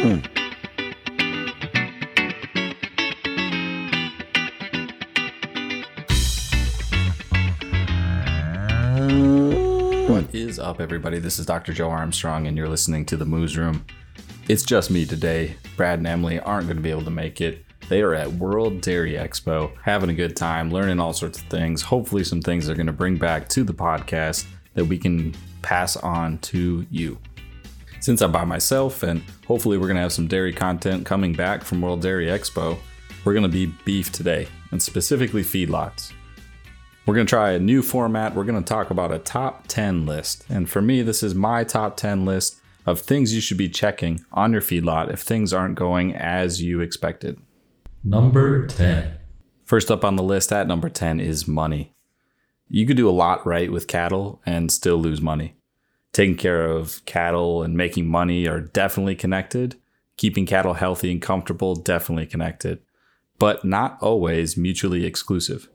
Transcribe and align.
Hmm. 0.00 0.20
What 10.10 10.34
is 10.34 10.58
up, 10.58 10.80
everybody? 10.80 11.18
This 11.18 11.38
is 11.38 11.44
Dr. 11.44 11.74
Joe 11.74 11.90
Armstrong, 11.90 12.46
and 12.46 12.56
you're 12.56 12.66
listening 12.66 13.04
to 13.06 13.18
the 13.18 13.26
Moos 13.26 13.58
Room. 13.58 13.84
It's 14.48 14.62
just 14.62 14.90
me 14.90 15.04
today. 15.04 15.56
Brad 15.76 15.98
and 15.98 16.06
Emily 16.06 16.40
aren't 16.40 16.66
going 16.66 16.78
to 16.78 16.82
be 16.82 16.90
able 16.90 17.04
to 17.04 17.10
make 17.10 17.42
it. 17.42 17.62
They 17.90 18.00
are 18.00 18.14
at 18.14 18.32
World 18.32 18.80
Dairy 18.80 19.16
Expo, 19.16 19.70
having 19.82 20.08
a 20.08 20.14
good 20.14 20.34
time, 20.34 20.70
learning 20.70 20.98
all 20.98 21.12
sorts 21.12 21.42
of 21.42 21.44
things. 21.48 21.82
Hopefully, 21.82 22.24
some 22.24 22.40
things 22.40 22.66
they're 22.66 22.74
going 22.74 22.86
to 22.86 22.92
bring 22.94 23.18
back 23.18 23.50
to 23.50 23.64
the 23.64 23.74
podcast 23.74 24.46
that 24.72 24.86
we 24.86 24.96
can 24.96 25.34
pass 25.60 25.98
on 25.98 26.38
to 26.38 26.86
you. 26.90 27.18
Since 28.00 28.22
I'm 28.22 28.32
by 28.32 28.44
myself, 28.44 29.02
and 29.02 29.22
hopefully, 29.46 29.76
we're 29.76 29.86
going 29.86 29.96
to 29.96 30.02
have 30.02 30.12
some 30.12 30.26
dairy 30.26 30.54
content 30.54 31.04
coming 31.04 31.34
back 31.34 31.62
from 31.62 31.82
World 31.82 32.00
Dairy 32.00 32.26
Expo, 32.26 32.78
we're 33.24 33.34
going 33.34 33.42
to 33.42 33.48
be 33.48 33.66
beef 33.84 34.10
today, 34.10 34.48
and 34.70 34.82
specifically 34.82 35.42
feedlots. 35.42 36.12
We're 37.04 37.14
going 37.14 37.26
to 37.26 37.30
try 37.30 37.50
a 37.50 37.58
new 37.58 37.82
format. 37.82 38.34
We're 38.34 38.44
going 38.44 38.62
to 38.62 38.66
talk 38.66 38.90
about 38.90 39.12
a 39.12 39.18
top 39.18 39.66
10 39.66 40.06
list. 40.06 40.46
And 40.48 40.68
for 40.68 40.80
me, 40.80 41.02
this 41.02 41.22
is 41.22 41.34
my 41.34 41.62
top 41.62 41.96
10 41.98 42.24
list 42.24 42.58
of 42.86 43.00
things 43.00 43.34
you 43.34 43.40
should 43.42 43.58
be 43.58 43.68
checking 43.68 44.24
on 44.32 44.52
your 44.52 44.62
feedlot 44.62 45.12
if 45.12 45.20
things 45.20 45.52
aren't 45.52 45.74
going 45.74 46.14
as 46.14 46.62
you 46.62 46.80
expected. 46.80 47.38
Number 48.02 48.66
10. 48.66 49.18
First 49.64 49.90
up 49.90 50.04
on 50.04 50.16
the 50.16 50.22
list 50.22 50.52
at 50.52 50.66
number 50.66 50.88
10 50.88 51.20
is 51.20 51.46
money. 51.46 51.94
You 52.68 52.86
could 52.86 52.96
do 52.96 53.08
a 53.08 53.12
lot 53.12 53.46
right 53.46 53.70
with 53.70 53.86
cattle 53.86 54.40
and 54.46 54.72
still 54.72 54.96
lose 54.96 55.20
money. 55.20 55.56
Taking 56.12 56.36
care 56.36 56.66
of 56.66 57.04
cattle 57.04 57.62
and 57.62 57.76
making 57.76 58.08
money 58.08 58.48
are 58.48 58.60
definitely 58.60 59.14
connected. 59.14 59.76
Keeping 60.16 60.46
cattle 60.46 60.74
healthy 60.74 61.10
and 61.12 61.22
comfortable, 61.22 61.74
definitely 61.74 62.26
connected, 62.26 62.80
but 63.38 63.64
not 63.64 63.96
always 64.02 64.56
mutually 64.56 65.06
exclusive. 65.06 65.68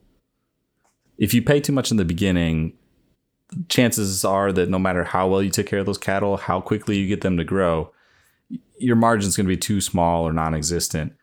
If 1.18 1.34
you 1.34 1.42
pay 1.42 1.62
too 1.62 1.74
much 1.74 1.90
in 1.90 1.98
the 1.98 2.06
beginning, 2.06 2.74
chances 3.70 4.26
are 4.26 4.52
that 4.52 4.70
no 4.70 4.78
matter 4.78 5.04
how 5.04 5.28
well 5.28 5.42
you 5.42 5.50
took 5.50 5.68
care 5.68 5.80
of 5.80 5.86
those 5.86 5.98
cattle, 5.98 6.38
how 6.38 6.62
quickly 6.62 6.98
you 6.98 7.08
get 7.08 7.22
them 7.22 7.38
to 7.38 7.44
grow, 7.44 7.92
your 8.78 8.96
margin's 8.96 9.36
going 9.36 9.46
to 9.46 9.54
be 9.54 9.58
too 9.58 9.82
small 9.82 10.28
or 10.28 10.34
non 10.34 10.54
existent. 10.54 11.14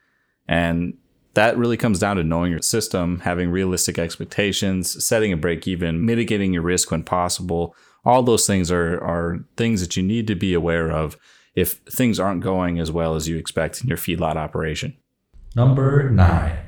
And 0.49 0.95
that 1.35 1.57
really 1.57 1.77
comes 1.77 1.99
down 1.99 2.17
to 2.17 2.25
knowing 2.25 2.51
your 2.51 2.63
system, 2.63 3.21
having 3.21 3.51
realistic 3.51 3.99
expectations, 3.99 5.05
setting 5.05 5.33
a 5.33 5.37
break 5.37 5.67
even, 5.67 6.05
mitigating 6.05 6.53
your 6.53 6.63
risk 6.63 6.91
when 6.91 7.03
possible. 7.03 7.75
All 8.05 8.23
those 8.23 8.47
things 8.47 8.71
are, 8.71 8.99
are 9.03 9.45
things 9.57 9.81
that 9.81 9.97
you 9.97 10.03
need 10.03 10.27
to 10.27 10.35
be 10.35 10.55
aware 10.55 10.91
of 10.91 11.17
if 11.55 11.75
things 11.89 12.19
aren't 12.19 12.43
going 12.43 12.79
as 12.79 12.91
well 12.91 13.15
as 13.15 13.29
you 13.29 13.37
expect 13.37 13.81
in 13.81 13.89
your 13.89 13.99
feedlot 13.99 14.37
operation. 14.37 14.97
Number 15.55 16.09
9. 16.11 16.59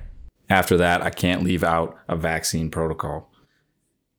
After 0.50 0.76
that, 0.76 1.02
I 1.02 1.10
can't 1.10 1.42
leave 1.42 1.64
out 1.64 1.98
a 2.08 2.16
vaccine 2.16 2.70
protocol. 2.70 3.32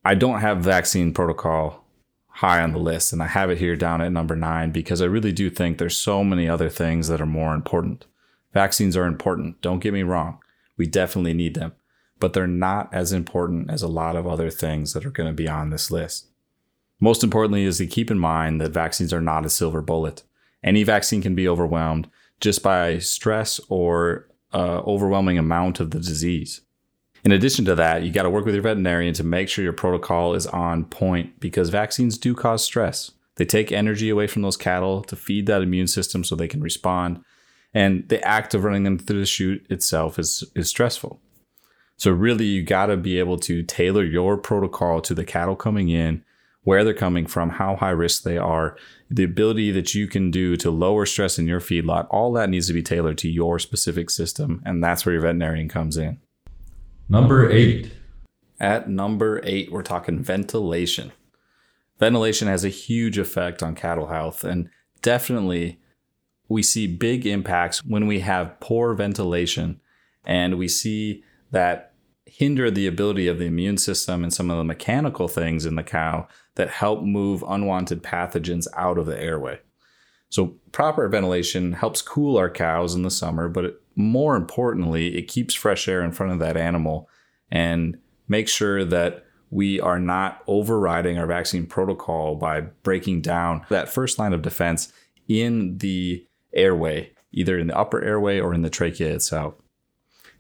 I 0.04 0.16
don't 0.16 0.42
have 0.42 0.60
vaccine 0.60 1.14
protocol 1.14 1.86
high 2.28 2.62
on 2.62 2.74
the 2.74 2.80
list, 2.80 3.14
and 3.14 3.24
I 3.24 3.28
have 3.28 3.50
it 3.50 3.60
here 3.60 3.76
down 3.76 4.02
at 4.02 4.12
number 4.12 4.36
nine 4.36 4.72
because 4.72 5.02
I 5.02 5.06
really 5.06 5.32
do 5.32 5.50
think 5.50 5.78
there's 5.78 5.98
so 5.98 6.24
many 6.24 6.50
other 6.50 6.70
things 6.70 7.08
that 7.08 7.22
are 7.22 7.26
more 7.26 7.54
important. 7.54 8.06
Vaccines 8.54 8.98
are 8.98 9.06
important, 9.06 9.62
don't 9.62 9.80
get 9.80 9.94
me 9.94 10.04
wrong. 10.04 10.40
We 10.78 10.86
definitely 10.86 11.34
need 11.34 11.56
them, 11.56 11.74
but 12.20 12.34
they're 12.34 12.48
not 12.48 12.94
as 12.94 13.14
important 13.14 13.72
as 13.72 13.82
a 13.82 13.88
lot 13.88 14.16
of 14.16 14.28
other 14.28 14.50
things 14.50 14.94
that 14.94 15.06
are 15.06 15.12
going 15.12 15.30
to 15.30 15.34
be 15.34 15.48
on 15.48 15.70
this 15.70 15.90
list. 15.90 16.28
Most 17.00 17.24
importantly 17.24 17.66
is 17.66 17.78
to 17.80 17.88
keep 17.88 18.10
in 18.10 18.20
mind 18.20 18.62
that 18.62 18.72
vaccines 18.72 19.14
are 19.14 19.22
not 19.22 19.46
a 19.46 19.50
silver 19.50 19.82
bullet. 19.82 20.24
Any 20.64 20.84
vaccine 20.84 21.22
can 21.22 21.36
be 21.36 21.48
overwhelmed 21.48 22.10
just 22.40 22.64
by 22.64 23.00
stress 23.00 23.60
or 23.70 24.28
uh, 24.54 24.80
overwhelming 24.80 25.38
amount 25.38 25.80
of 25.80 25.92
the 25.92 26.00
disease. 26.00 26.62
In 27.24 27.32
addition 27.32 27.66
to 27.66 27.76
that, 27.76 28.04
you 28.04 28.12
got 28.12 28.24
to 28.24 28.30
work 28.30 28.46
with 28.46 28.54
your 28.54 28.64
veterinarian 28.64 29.14
to 29.16 29.24
make 29.24 29.50
sure 29.50 29.64
your 29.64 29.74
protocol 29.74 30.36
is 30.36 30.46
on 30.48 30.86
point 30.86 31.40
because 31.40 31.70
vaccines 31.70 32.18
do 32.18 32.36
cause 32.36 32.64
stress. 32.64 33.12
They 33.36 33.46
take 33.46 33.72
energy 33.72 34.10
away 34.10 34.28
from 34.28 34.44
those 34.44 34.58
cattle 34.58 35.02
to 35.04 35.16
feed 35.16 35.48
that 35.48 35.62
immune 35.62 35.88
system 35.88 36.24
so 36.24 36.36
they 36.36 36.48
can 36.48 36.62
respond. 36.62 37.24
And 37.74 38.08
the 38.08 38.26
act 38.26 38.54
of 38.54 38.64
running 38.64 38.84
them 38.84 38.98
through 38.98 39.20
the 39.20 39.26
chute 39.26 39.66
itself 39.70 40.18
is, 40.18 40.44
is 40.56 40.70
stressful. 40.70 41.20
So, 41.98 42.12
really, 42.12 42.46
you 42.46 42.64
got 42.64 42.88
to 42.88 42.98
be 42.98 43.20
able 43.20 43.40
to 43.40 43.64
tailor 43.64 44.04
your 44.04 44.38
protocol 44.38 45.02
to 45.02 45.14
the 45.14 45.26
cattle 45.26 45.56
coming 45.56 45.90
in 45.90 46.24
where 46.66 46.84
they're 46.84 46.94
coming 46.94 47.26
from, 47.26 47.52
how 47.52 47.78
high 47.78 47.92
risk 47.92 48.24
they 48.24 48.38
are, 48.38 48.76
the 49.10 49.24
ability 49.24 49.72
that 49.72 49.96
you 49.96 50.08
can 50.08 50.30
do 50.30 50.58
to 50.58 50.70
lower 50.70 51.06
stress 51.06 51.40
in 51.40 51.48
your 51.48 51.62
feedlot, 51.62 52.08
all 52.10 52.34
that 52.34 52.50
needs 52.50 52.68
to 52.68 52.74
be 52.74 52.84
tailored 52.84 53.18
to 53.20 53.30
your 53.30 53.58
specific 53.58 54.10
system. 54.10 54.62
And 54.66 54.84
that's 54.84 55.06
where 55.06 55.14
your 55.14 55.22
veterinarian 55.22 55.70
comes 55.70 55.96
in. 55.96 56.20
Number 57.08 57.50
8. 57.50 57.92
At 58.60 58.90
number 58.90 59.42
eight, 59.44 59.72
we're 59.72 59.84
talking 59.84 60.24
ventilation. 60.24 61.12
Ventilation 62.00 62.48
has 62.48 62.64
a 62.64 62.70
huge 62.70 63.18
effect 63.18 63.62
on 63.62 63.76
cattle 63.76 64.08
health, 64.08 64.44
and 64.44 64.70
definitely 65.02 65.80
we 66.48 66.64
see 66.64 66.88
big 66.88 67.26
impacts 67.26 67.84
when 67.84 68.08
we 68.08 68.20
have 68.20 68.60
poor 68.60 68.94
ventilation 68.94 69.82
and 70.26 70.58
we 70.58 70.68
see 70.68 71.24
that 71.52 71.94
hinder 72.26 72.72
the 72.72 72.88
ability 72.88 73.28
of 73.28 73.40
the 73.40 73.46
immune 73.46 73.78
system 73.78 74.24
and 74.24 74.34
some 74.34 74.50
of 74.50 74.58
the 74.58 74.64
mechanical 74.64 75.28
things 75.28 75.66
in 75.66 75.76
the 75.76 75.84
cow 75.84 76.28
that 76.56 76.70
help 76.70 77.04
move 77.04 77.44
unwanted 77.48 78.02
pathogens 78.04 78.68
out 78.76 78.98
of 78.98 79.06
the 79.06 79.20
airway. 79.20 79.60
So, 80.30 80.56
proper 80.72 81.08
ventilation 81.08 81.74
helps 81.74 82.02
cool 82.02 82.38
our 82.38 82.50
cows 82.50 82.96
in 82.96 83.04
the 83.04 83.12
summer, 83.12 83.48
but 83.48 83.66
it, 83.66 83.82
more 83.96 84.36
importantly, 84.36 85.18
it 85.18 85.28
keeps 85.28 85.54
fresh 85.54 85.88
air 85.88 86.02
in 86.02 86.12
front 86.12 86.34
of 86.34 86.40
that 86.40 86.58
animal 86.58 87.08
and 87.52 87.98
makes 88.28 88.52
sure 88.52 88.84
that 88.84 89.24
we 89.52 89.80
are 89.80 90.00
not 90.00 90.42
overriding 90.48 91.18
our 91.18 91.28
vaccine 91.28 91.68
protocol 91.68 92.36
by 92.36 92.62
breaking 92.62 93.22
down 93.22 93.66
that 93.70 93.88
first 93.88 94.18
line 94.18 94.34
of 94.34 94.42
defense 94.42 94.92
in 95.28 95.78
the 95.78 96.26
airway, 96.54 97.12
either 97.32 97.58
in 97.58 97.68
the 97.68 97.78
upper 97.78 98.04
airway 98.04 98.40
or 98.40 98.54
in 98.54 98.64
the 98.64 98.70
trachea 98.70 99.14
itself 99.14 99.54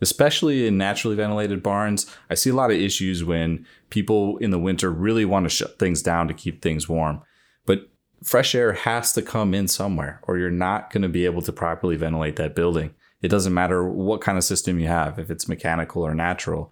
especially 0.01 0.67
in 0.67 0.77
naturally 0.77 1.15
ventilated 1.15 1.63
barns. 1.63 2.05
I 2.29 2.35
see 2.35 2.49
a 2.49 2.55
lot 2.55 2.71
of 2.71 2.77
issues 2.77 3.23
when 3.23 3.65
people 3.89 4.37
in 4.37 4.51
the 4.51 4.59
winter 4.59 4.91
really 4.91 5.25
want 5.25 5.45
to 5.45 5.49
shut 5.49 5.79
things 5.79 6.01
down 6.01 6.27
to 6.27 6.33
keep 6.33 6.61
things 6.61 6.89
warm. 6.89 7.21
But 7.65 7.89
fresh 8.23 8.55
air 8.55 8.73
has 8.73 9.13
to 9.13 9.21
come 9.21 9.53
in 9.53 9.67
somewhere, 9.67 10.19
or 10.23 10.37
you're 10.37 10.49
not 10.49 10.91
going 10.91 11.03
to 11.03 11.09
be 11.09 11.25
able 11.25 11.41
to 11.43 11.53
properly 11.53 11.95
ventilate 11.95 12.35
that 12.37 12.55
building. 12.55 12.93
It 13.21 13.29
doesn't 13.29 13.53
matter 13.53 13.87
what 13.87 14.21
kind 14.21 14.37
of 14.37 14.43
system 14.43 14.79
you 14.79 14.87
have, 14.87 15.17
if 15.17 15.31
it's 15.31 15.47
mechanical 15.47 16.03
or 16.03 16.13
natural, 16.13 16.71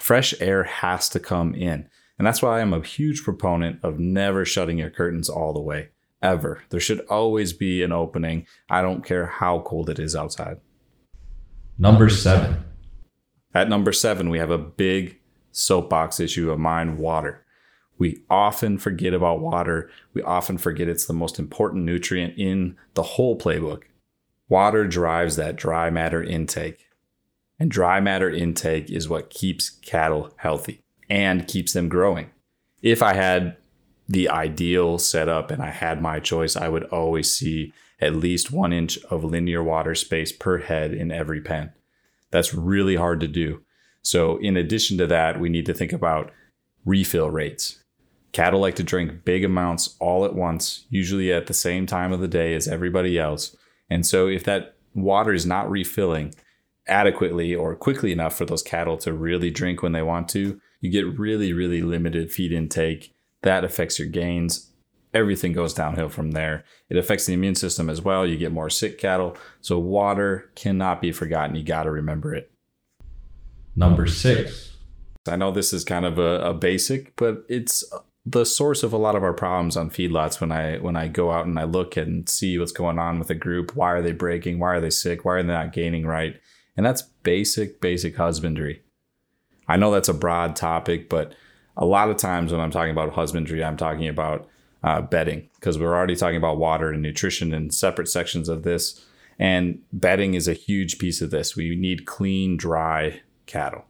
fresh 0.00 0.34
air 0.40 0.64
has 0.64 1.08
to 1.10 1.20
come 1.20 1.54
in. 1.54 1.88
And 2.18 2.26
that's 2.26 2.42
why 2.42 2.60
I'm 2.60 2.72
a 2.72 2.82
huge 2.82 3.24
proponent 3.24 3.80
of 3.82 3.98
never 3.98 4.44
shutting 4.44 4.78
your 4.78 4.90
curtains 4.90 5.28
all 5.28 5.52
the 5.52 5.60
way, 5.60 5.90
ever. 6.22 6.62
There 6.70 6.80
should 6.80 7.00
always 7.06 7.52
be 7.52 7.82
an 7.82 7.92
opening. 7.92 8.46
I 8.70 8.82
don't 8.82 9.04
care 9.04 9.26
how 9.26 9.60
cold 9.60 9.90
it 9.90 9.98
is 9.98 10.14
outside. 10.14 10.58
Number 11.78 12.08
7. 12.08 12.64
At 13.54 13.68
number 13.68 13.92
seven, 13.92 14.30
we 14.30 14.38
have 14.38 14.50
a 14.50 14.58
big 14.58 15.20
soapbox 15.52 16.18
issue 16.18 16.50
of 16.50 16.58
mine 16.58 16.98
water. 16.98 17.44
We 17.98 18.22
often 18.28 18.78
forget 18.78 19.14
about 19.14 19.40
water. 19.40 19.88
We 20.12 20.22
often 20.22 20.58
forget 20.58 20.88
it's 20.88 21.06
the 21.06 21.12
most 21.12 21.38
important 21.38 21.84
nutrient 21.84 22.36
in 22.36 22.76
the 22.94 23.04
whole 23.04 23.38
playbook. 23.38 23.82
Water 24.48 24.86
drives 24.88 25.36
that 25.36 25.54
dry 25.54 25.88
matter 25.90 26.22
intake. 26.22 26.88
And 27.60 27.70
dry 27.70 28.00
matter 28.00 28.28
intake 28.28 28.90
is 28.90 29.08
what 29.08 29.30
keeps 29.30 29.70
cattle 29.70 30.32
healthy 30.36 30.82
and 31.08 31.46
keeps 31.46 31.72
them 31.72 31.88
growing. 31.88 32.30
If 32.82 33.00
I 33.00 33.14
had 33.14 33.56
the 34.08 34.28
ideal 34.28 34.98
setup 34.98 35.50
and 35.50 35.62
I 35.62 35.70
had 35.70 36.02
my 36.02 36.20
choice, 36.20 36.56
I 36.56 36.68
would 36.68 36.84
always 36.84 37.30
see 37.30 37.72
at 38.00 38.14
least 38.14 38.52
one 38.52 38.72
inch 38.72 38.98
of 39.04 39.24
linear 39.24 39.62
water 39.62 39.94
space 39.94 40.32
per 40.32 40.58
head 40.58 40.92
in 40.92 41.10
every 41.10 41.40
pen. 41.40 41.72
That's 42.30 42.54
really 42.54 42.96
hard 42.96 43.20
to 43.20 43.28
do. 43.28 43.62
So, 44.02 44.36
in 44.38 44.56
addition 44.56 44.98
to 44.98 45.06
that, 45.06 45.40
we 45.40 45.48
need 45.48 45.64
to 45.66 45.74
think 45.74 45.92
about 45.92 46.30
refill 46.84 47.30
rates. 47.30 47.82
Cattle 48.32 48.60
like 48.60 48.74
to 48.74 48.82
drink 48.82 49.24
big 49.24 49.44
amounts 49.44 49.96
all 50.00 50.24
at 50.24 50.34
once, 50.34 50.84
usually 50.90 51.32
at 51.32 51.46
the 51.46 51.54
same 51.54 51.86
time 51.86 52.12
of 52.12 52.20
the 52.20 52.28
day 52.28 52.54
as 52.54 52.68
everybody 52.68 53.18
else. 53.18 53.56
And 53.88 54.04
so, 54.04 54.26
if 54.26 54.44
that 54.44 54.74
water 54.94 55.32
is 55.32 55.46
not 55.46 55.70
refilling 55.70 56.34
adequately 56.86 57.54
or 57.54 57.74
quickly 57.74 58.12
enough 58.12 58.36
for 58.36 58.44
those 58.44 58.62
cattle 58.62 58.98
to 58.98 59.12
really 59.12 59.50
drink 59.50 59.82
when 59.82 59.92
they 59.92 60.02
want 60.02 60.28
to, 60.30 60.60
you 60.80 60.90
get 60.90 61.18
really, 61.18 61.52
really 61.52 61.80
limited 61.80 62.30
feed 62.30 62.52
intake. 62.52 63.13
That 63.44 63.64
affects 63.64 63.98
your 63.98 64.08
gains 64.08 64.72
everything 65.14 65.52
goes 65.52 65.72
downhill 65.72 66.08
from 66.08 66.32
there. 66.32 66.64
It 66.90 66.96
affects 66.96 67.24
the 67.24 67.32
immune 67.32 67.54
system 67.54 67.88
as 67.88 68.02
well. 68.02 68.26
You 68.26 68.36
get 68.36 68.52
more 68.52 68.68
sick 68.68 68.98
cattle. 68.98 69.36
So, 69.60 69.78
water 69.78 70.50
cannot 70.56 71.00
be 71.00 71.12
forgotten. 71.12 71.56
You 71.56 71.62
got 71.62 71.84
to 71.84 71.90
remember 71.90 72.34
it. 72.34 72.50
Number 73.76 74.06
six. 74.06 74.76
I 75.26 75.36
know 75.36 75.52
this 75.52 75.72
is 75.72 75.84
kind 75.84 76.04
of 76.04 76.18
a, 76.18 76.50
a 76.50 76.54
basic, 76.54 77.16
but 77.16 77.44
it's 77.48 77.82
the 78.26 78.44
source 78.44 78.82
of 78.82 78.92
a 78.92 78.98
lot 78.98 79.16
of 79.16 79.22
our 79.22 79.32
problems 79.32 79.76
on 79.76 79.90
feedlots 79.90 80.40
when 80.40 80.52
I 80.52 80.78
when 80.78 80.96
I 80.96 81.08
go 81.08 81.30
out 81.30 81.46
and 81.46 81.58
I 81.58 81.64
look 81.64 81.96
and 81.96 82.28
see 82.28 82.58
what's 82.58 82.72
going 82.72 82.98
on 82.98 83.18
with 83.18 83.30
a 83.30 83.34
group. 83.34 83.74
Why 83.74 83.92
are 83.92 84.02
they 84.02 84.12
breaking? 84.12 84.58
Why 84.58 84.74
are 84.74 84.80
they 84.80 84.90
sick? 84.90 85.24
Why 85.24 85.34
are 85.34 85.42
they 85.42 85.52
not 85.52 85.72
gaining 85.72 86.06
right? 86.06 86.38
And 86.76 86.84
that's 86.84 87.02
basic, 87.02 87.80
basic 87.80 88.16
husbandry. 88.16 88.82
I 89.66 89.76
know 89.76 89.90
that's 89.90 90.08
a 90.08 90.14
broad 90.14 90.56
topic, 90.56 91.08
but 91.08 91.34
a 91.76 91.84
lot 91.84 92.10
of 92.10 92.16
times 92.16 92.52
when 92.52 92.60
I'm 92.60 92.70
talking 92.70 92.92
about 92.92 93.14
husbandry, 93.14 93.64
I'm 93.64 93.76
talking 93.76 94.08
about 94.08 94.48
uh, 94.82 95.00
bedding 95.00 95.48
because 95.54 95.78
we're 95.78 95.94
already 95.94 96.14
talking 96.14 96.36
about 96.36 96.58
water 96.58 96.90
and 96.90 97.02
nutrition 97.02 97.54
in 97.54 97.70
separate 97.70 98.08
sections 98.08 98.48
of 98.48 98.62
this. 98.62 99.04
And 99.38 99.80
bedding 99.92 100.34
is 100.34 100.46
a 100.46 100.52
huge 100.52 100.98
piece 100.98 101.20
of 101.20 101.30
this. 101.30 101.56
We 101.56 101.74
need 101.74 102.06
clean, 102.06 102.56
dry 102.56 103.22
cattle. 103.46 103.84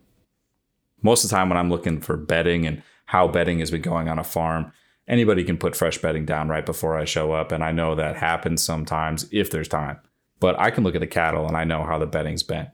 Most 1.02 1.22
of 1.22 1.31
the 1.31 1.36
time, 1.36 1.50
when 1.50 1.58
I'm 1.58 1.69
looking 1.69 2.00
for 2.00 2.16
bedding 2.16 2.66
and 2.66 2.82
how 3.06 3.28
bedding 3.28 3.58
has 3.58 3.70
been 3.70 3.82
going 3.82 4.08
on 4.08 4.19
a 4.19 4.25
farm, 4.25 4.72
anybody 5.06 5.44
can 5.44 5.58
put 5.58 5.76
fresh 5.76 5.98
bedding 5.98 6.25
down 6.25 6.48
right 6.48 6.64
before 6.64 6.96
I 6.96 7.04
show 7.04 7.32
up. 7.32 7.52
And 7.52 7.62
I 7.62 7.72
know 7.72 7.94
that 7.94 8.16
happens 8.16 8.62
sometimes 8.62 9.28
if 9.31 9.50
there's 9.50 9.69
time. 9.69 9.98
But 10.40 10.58
I 10.58 10.70
can 10.70 10.82
look 10.82 10.94
at 10.94 11.02
the 11.02 11.06
cattle 11.06 11.46
and 11.46 11.56
I 11.56 11.64
know 11.64 11.84
how 11.84 11.98
the 11.98 12.06
bedding's 12.06 12.42
been. 12.42 12.69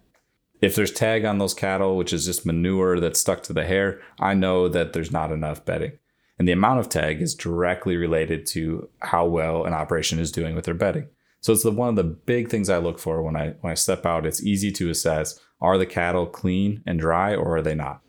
If 0.61 0.75
there's 0.75 0.93
tag 0.93 1.25
on 1.25 1.39
those 1.39 1.55
cattle, 1.55 1.97
which 1.97 2.13
is 2.13 2.27
just 2.27 2.45
manure 2.45 3.01
that's 3.01 3.21
stuck 3.21 3.43
to 3.45 3.53
the 3.53 3.65
hair, 3.65 4.01
I 4.19 4.35
know 4.35 4.69
that 4.69 4.93
there's 4.93 5.11
not 5.11 5.33
enough 5.33 5.65
bedding. 5.65 5.93
And 6.39 6.47
the 6.47 6.53
amount 6.53 6.81
of 6.81 6.89
tag 6.89 7.21
is 7.21 7.35
directly 7.35 7.97
related 7.97 8.47
to 8.49 8.89
how 9.01 9.27
well 9.27 9.65
an 9.65 9.75
operation 9.75 10.19
is 10.19 10.33
doing 10.33 10.55
with 10.55 10.65
their 10.65 10.75
bedding. 10.75 11.09
So 11.41 11.53
it's 11.53 11.63
the, 11.63 11.71
one 11.71 11.89
of 11.91 11.97
the 11.97 12.05
big 12.05 12.49
things 12.49 12.69
I 12.69 12.79
look 12.79 12.99
for 12.99 13.23
when 13.23 13.37
I 13.37 13.55
when 13.61 13.71
I 13.71 13.75
step 13.75 14.05
out. 14.05 14.27
It's 14.27 14.43
easy 14.43 14.71
to 14.73 14.91
assess: 14.91 15.39
are 15.61 15.79
the 15.79 15.87
cattle 15.87 16.27
clean 16.27 16.83
and 16.87 16.99
dry, 16.99 17.35
or 17.35 17.57
are 17.57 17.63
they 17.63 17.75
not? 17.75 18.03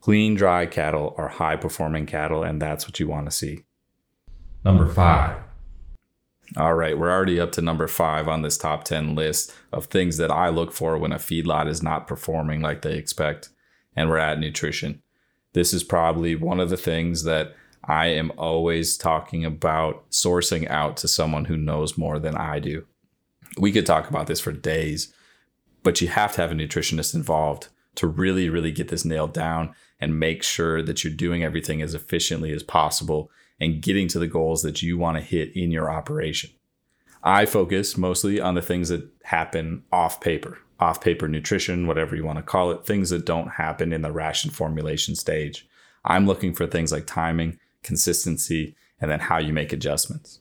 Clean, 0.00 0.34
dry 0.34 0.66
cattle 0.66 1.14
are 1.16 1.28
high 1.28 1.56
performing 1.56 2.06
cattle, 2.06 2.42
and 2.42 2.60
that's 2.60 2.86
what 2.86 2.98
you 2.98 3.06
want 3.06 3.26
to 3.26 3.36
see. 3.36 3.64
Number 4.64 4.88
five. 4.88 5.41
All 6.56 6.74
right, 6.74 6.98
we're 6.98 7.10
already 7.10 7.40
up 7.40 7.52
to 7.52 7.62
number 7.62 7.88
five 7.88 8.28
on 8.28 8.42
this 8.42 8.58
top 8.58 8.84
10 8.84 9.14
list 9.14 9.54
of 9.72 9.86
things 9.86 10.18
that 10.18 10.30
I 10.30 10.50
look 10.50 10.72
for 10.72 10.98
when 10.98 11.12
a 11.12 11.16
feedlot 11.16 11.66
is 11.66 11.82
not 11.82 12.06
performing 12.06 12.60
like 12.60 12.82
they 12.82 12.96
expect. 12.96 13.48
And 13.96 14.10
we're 14.10 14.18
at 14.18 14.38
nutrition. 14.38 15.02
This 15.54 15.72
is 15.72 15.82
probably 15.82 16.34
one 16.34 16.60
of 16.60 16.68
the 16.68 16.76
things 16.76 17.24
that 17.24 17.54
I 17.84 18.06
am 18.08 18.32
always 18.36 18.96
talking 18.96 19.44
about 19.44 20.08
sourcing 20.10 20.68
out 20.68 20.96
to 20.98 21.08
someone 21.08 21.46
who 21.46 21.56
knows 21.56 21.98
more 21.98 22.18
than 22.18 22.36
I 22.36 22.58
do. 22.58 22.86
We 23.58 23.72
could 23.72 23.86
talk 23.86 24.08
about 24.08 24.26
this 24.26 24.40
for 24.40 24.52
days, 24.52 25.12
but 25.82 26.00
you 26.00 26.08
have 26.08 26.34
to 26.34 26.42
have 26.42 26.52
a 26.52 26.54
nutritionist 26.54 27.14
involved 27.14 27.68
to 27.96 28.06
really, 28.06 28.48
really 28.48 28.72
get 28.72 28.88
this 28.88 29.04
nailed 29.04 29.32
down 29.32 29.74
and 30.00 30.18
make 30.18 30.42
sure 30.42 30.82
that 30.82 31.02
you're 31.02 31.12
doing 31.12 31.44
everything 31.44 31.82
as 31.82 31.94
efficiently 31.94 32.52
as 32.52 32.62
possible 32.62 33.30
and 33.62 33.80
getting 33.80 34.08
to 34.08 34.18
the 34.18 34.26
goals 34.26 34.62
that 34.62 34.82
you 34.82 34.98
want 34.98 35.16
to 35.16 35.22
hit 35.22 35.54
in 35.54 35.70
your 35.70 35.88
operation. 35.88 36.50
I 37.22 37.46
focus 37.46 37.96
mostly 37.96 38.40
on 38.40 38.56
the 38.56 38.60
things 38.60 38.88
that 38.88 39.08
happen 39.22 39.84
off 39.92 40.20
paper, 40.20 40.58
off 40.80 41.00
paper 41.00 41.28
nutrition, 41.28 41.86
whatever 41.86 42.16
you 42.16 42.24
want 42.24 42.38
to 42.38 42.42
call 42.42 42.72
it, 42.72 42.84
things 42.84 43.10
that 43.10 43.24
don't 43.24 43.50
happen 43.50 43.92
in 43.92 44.02
the 44.02 44.10
ration 44.10 44.50
formulation 44.50 45.14
stage. 45.14 45.68
I'm 46.04 46.26
looking 46.26 46.52
for 46.52 46.66
things 46.66 46.90
like 46.90 47.06
timing, 47.06 47.60
consistency, 47.84 48.74
and 49.00 49.08
then 49.08 49.20
how 49.20 49.38
you 49.38 49.52
make 49.52 49.72
adjustments. 49.72 50.40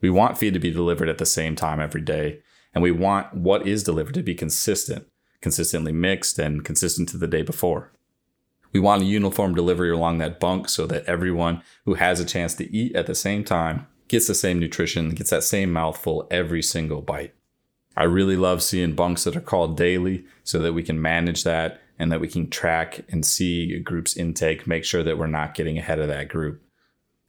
We 0.00 0.08
want 0.08 0.38
feed 0.38 0.54
to 0.54 0.60
be 0.60 0.70
delivered 0.70 1.08
at 1.08 1.18
the 1.18 1.26
same 1.26 1.56
time 1.56 1.80
every 1.80 2.02
day, 2.02 2.42
and 2.72 2.80
we 2.80 2.92
want 2.92 3.34
what 3.34 3.66
is 3.66 3.82
delivered 3.82 4.14
to 4.14 4.22
be 4.22 4.36
consistent, 4.36 5.08
consistently 5.40 5.92
mixed, 5.92 6.38
and 6.38 6.64
consistent 6.64 7.08
to 7.08 7.18
the 7.18 7.26
day 7.26 7.42
before. 7.42 7.90
We 8.72 8.80
want 8.80 9.02
a 9.02 9.06
uniform 9.06 9.54
delivery 9.54 9.90
along 9.90 10.18
that 10.18 10.40
bunk 10.40 10.68
so 10.68 10.86
that 10.86 11.04
everyone 11.06 11.62
who 11.84 11.94
has 11.94 12.20
a 12.20 12.24
chance 12.24 12.54
to 12.54 12.76
eat 12.76 12.94
at 12.94 13.06
the 13.06 13.14
same 13.14 13.44
time 13.44 13.86
gets 14.08 14.26
the 14.26 14.34
same 14.34 14.58
nutrition, 14.58 15.10
gets 15.10 15.30
that 15.30 15.44
same 15.44 15.72
mouthful 15.72 16.26
every 16.30 16.62
single 16.62 17.02
bite. 17.02 17.34
I 17.96 18.04
really 18.04 18.36
love 18.36 18.62
seeing 18.62 18.94
bunks 18.94 19.24
that 19.24 19.36
are 19.36 19.40
called 19.40 19.76
daily 19.76 20.24
so 20.44 20.58
that 20.58 20.74
we 20.74 20.82
can 20.82 21.00
manage 21.00 21.44
that 21.44 21.80
and 21.98 22.12
that 22.12 22.20
we 22.20 22.28
can 22.28 22.50
track 22.50 23.04
and 23.08 23.24
see 23.24 23.74
a 23.74 23.80
group's 23.80 24.16
intake, 24.16 24.66
make 24.66 24.84
sure 24.84 25.02
that 25.02 25.18
we're 25.18 25.26
not 25.26 25.54
getting 25.54 25.78
ahead 25.78 25.98
of 25.98 26.08
that 26.08 26.28
group. 26.28 26.62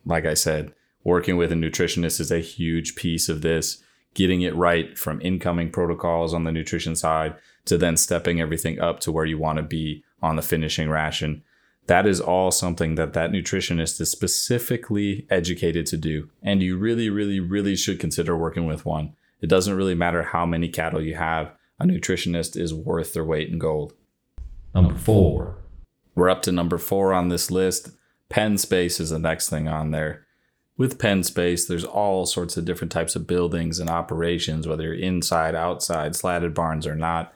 Like 0.06 0.25
I 0.25 0.33
said, 0.33 0.74
working 1.04 1.38
with 1.38 1.54
a 1.54 1.56
nutritionist 1.56 2.19
is 2.19 2.31
a 2.31 2.40
huge 2.40 2.95
piece 2.95 3.30
of 3.30 3.42
this, 3.42 3.81
getting 4.18 4.42
it 4.42 4.56
right 4.56 4.98
from 4.98 5.22
incoming 5.22 5.69
protocols 5.69 6.34
on 6.34 6.44
the 6.44 6.52
nutrition 6.52 6.96
side 6.96 7.36
to 7.66 7.78
then 7.78 7.96
stepping 7.96 8.42
everything 8.42 8.80
up 8.80 9.00
to 9.00 9.12
where 9.12 9.25
you 9.25 9.38
want 9.38 9.58
to 9.58 9.64
be 9.64 10.04
on 10.24 10.36
the 10.36 10.42
finishing 10.42 10.90
ration. 10.90 11.44
That 11.86 12.08
is 12.08 12.19
all 12.19 12.50
something 12.50 12.96
that 12.96 13.14
that 13.14 13.30
nutritionist 13.30 14.02
is 14.02 14.10
specifically 14.10 15.28
educated 15.30 15.86
to 15.86 15.98
do. 15.98 16.30
And 16.42 16.64
you 16.64 16.78
really, 16.78 17.12
really, 17.12 17.40
really 17.40 17.75
should 17.75 18.00
consider 18.00 18.36
working 18.36 18.66
with 18.66 18.86
one. 18.86 19.14
It 19.40 19.48
doesn't 19.48 19.78
really 19.78 19.94
matter 19.94 20.24
how 20.24 20.48
many 20.48 20.68
cattle 20.68 21.02
you 21.02 21.14
have. 21.14 21.54
A 21.80 21.86
nutritionist 21.86 22.60
is 22.60 22.74
worth 22.74 23.14
their 23.14 23.24
weight 23.24 23.50
in 23.50 23.60
gold. 23.60 23.94
Number 24.74 24.96
four. 24.96 25.58
We're 26.16 26.31
up 26.31 26.42
to 26.42 26.52
number 26.52 26.80
four 26.80 27.14
on 27.14 27.30
this 27.30 27.52
list. 27.52 27.92
Pen 28.30 28.58
space 28.58 29.00
is 29.00 29.12
the 29.12 29.19
next 29.19 29.48
thing 29.48 29.68
on 29.68 29.92
there. 29.92 30.25
With 30.77 31.00
pen 31.00 31.24
space, 31.24 31.65
there's 31.65 31.83
all 31.83 32.25
sorts 32.25 32.56
of 32.56 32.65
different 32.65 32.91
types 32.91 33.15
of 33.15 33.25
buildings 33.25 33.79
and 33.79 33.89
operations, 33.89 34.68
whether 34.68 34.83
you're 34.83 34.94
inside, 34.94 35.56
outside, 35.56 36.15
slatted 36.15 36.53
barns 36.53 36.85
or 36.85 36.95
not. 36.95 37.33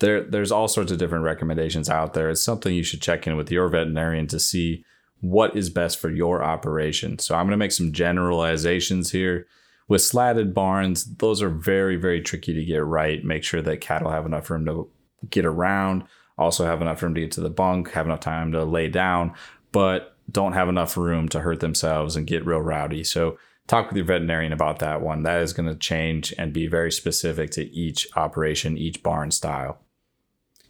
There, 0.00 0.22
there's 0.22 0.50
all 0.50 0.66
sorts 0.66 0.90
of 0.90 0.98
different 0.98 1.24
recommendations 1.24 1.88
out 1.88 2.14
there. 2.14 2.28
It's 2.28 2.42
something 2.42 2.74
you 2.74 2.82
should 2.82 3.00
check 3.00 3.26
in 3.26 3.36
with 3.36 3.52
your 3.52 3.68
veterinarian 3.68 4.26
to 4.28 4.40
see 4.40 4.84
what 5.20 5.56
is 5.56 5.70
best 5.70 6.00
for 6.00 6.10
your 6.10 6.42
operation. 6.42 7.20
So 7.20 7.36
I'm 7.36 7.46
going 7.46 7.52
to 7.52 7.56
make 7.56 7.70
some 7.70 7.92
generalizations 7.92 9.12
here. 9.12 9.46
With 9.86 10.02
slatted 10.02 10.52
barns, 10.52 11.04
those 11.04 11.40
are 11.40 11.50
very, 11.50 11.94
very 11.94 12.20
tricky 12.20 12.52
to 12.52 12.64
get 12.64 12.84
right. 12.84 13.24
Make 13.24 13.44
sure 13.44 13.62
that 13.62 13.80
cattle 13.80 14.10
have 14.10 14.26
enough 14.26 14.50
room 14.50 14.64
to 14.66 14.90
get 15.30 15.44
around 15.44 16.04
also 16.38 16.64
have 16.64 16.82
enough 16.82 17.02
room 17.02 17.14
to 17.14 17.20
get 17.20 17.30
to 17.32 17.40
the 17.40 17.50
bunk, 17.50 17.90
have 17.92 18.06
enough 18.06 18.20
time 18.20 18.52
to 18.52 18.64
lay 18.64 18.88
down, 18.88 19.34
but 19.70 20.11
don't 20.30 20.52
have 20.52 20.68
enough 20.68 20.96
room 20.96 21.28
to 21.30 21.40
hurt 21.40 21.60
themselves 21.60 22.16
and 22.16 22.26
get 22.26 22.46
real 22.46 22.60
rowdy. 22.60 23.04
So 23.04 23.38
talk 23.66 23.88
with 23.88 23.96
your 23.96 24.06
veterinarian 24.06 24.52
about 24.52 24.78
that 24.78 25.02
one. 25.02 25.22
That 25.22 25.40
is 25.40 25.52
going 25.52 25.68
to 25.68 25.74
change 25.74 26.32
and 26.38 26.52
be 26.52 26.66
very 26.66 26.92
specific 26.92 27.50
to 27.52 27.70
each 27.74 28.06
operation, 28.16 28.78
each 28.78 29.02
barn 29.02 29.30
style. 29.30 29.80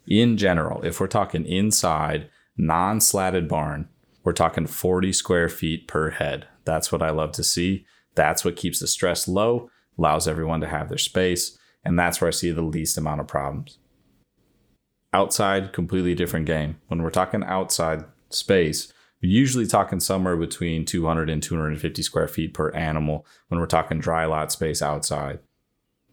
In 0.07 0.37
general, 0.37 0.83
if 0.83 0.99
we're 0.99 1.07
talking 1.07 1.45
inside, 1.45 2.29
non 2.57 2.99
slatted 2.99 3.47
barn, 3.47 3.87
we're 4.23 4.33
talking 4.33 4.67
40 4.67 5.13
square 5.13 5.49
feet 5.49 5.87
per 5.87 6.11
head. 6.11 6.47
That's 6.65 6.91
what 6.91 7.01
I 7.01 7.09
love 7.09 7.31
to 7.33 7.43
see. 7.43 7.85
That's 8.15 8.45
what 8.45 8.55
keeps 8.55 8.79
the 8.79 8.87
stress 8.87 9.27
low, 9.27 9.69
allows 9.97 10.27
everyone 10.27 10.61
to 10.61 10.67
have 10.67 10.89
their 10.89 10.97
space, 10.97 11.57
and 11.83 11.97
that's 11.97 12.21
where 12.21 12.27
I 12.27 12.31
see 12.31 12.51
the 12.51 12.61
least 12.61 12.97
amount 12.97 13.21
of 13.21 13.27
problems. 13.27 13.79
Outside, 15.11 15.73
completely 15.73 16.15
different 16.15 16.45
game. 16.45 16.77
When 16.87 17.01
we're 17.01 17.09
talking 17.09 17.43
outside 17.43 18.05
space, 18.29 18.92
we're 19.23 19.29
usually 19.29 19.65
talking 19.65 20.01
somewhere 20.01 20.35
between 20.35 20.83
200 20.83 21.29
and 21.29 21.41
250 21.41 22.03
square 22.03 22.27
feet 22.27 22.53
per 22.53 22.71
animal 22.71 23.25
when 23.47 23.57
we're 23.57 23.65
talking 23.67 23.99
dry 23.99 24.25
lot 24.25 24.51
space 24.51 24.81
outside. 24.81 25.39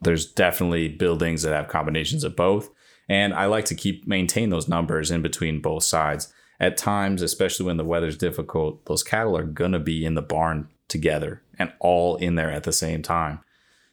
There's 0.01 0.31
definitely 0.31 0.89
buildings 0.89 1.43
that 1.43 1.53
have 1.53 1.67
combinations 1.67 2.23
of 2.23 2.37
both. 2.37 2.71
And 3.09 3.35
I 3.35 3.47
like 3.47 3.65
to 3.65 3.75
keep 3.75 4.07
maintain 4.07 4.51
those 4.51 4.69
numbers 4.69 5.11
in 5.11 5.23
between 5.23 5.61
both 5.61 5.83
sides. 5.83 6.33
At 6.61 6.77
times, 6.77 7.21
especially 7.21 7.67
when 7.67 7.79
the 7.79 7.85
weather's 7.85 8.17
difficult, 8.17 8.87
those 8.87 9.03
cattle 9.03 9.37
are 9.37 9.43
gonna 9.43 9.81
be 9.81 10.05
in 10.05 10.15
the 10.15 10.23
barn 10.23 10.69
together 10.87 11.43
and 11.59 11.73
all 11.81 12.15
in 12.17 12.37
there 12.37 12.51
at 12.53 12.63
the 12.63 12.73
same 12.73 13.03
time. 13.03 13.41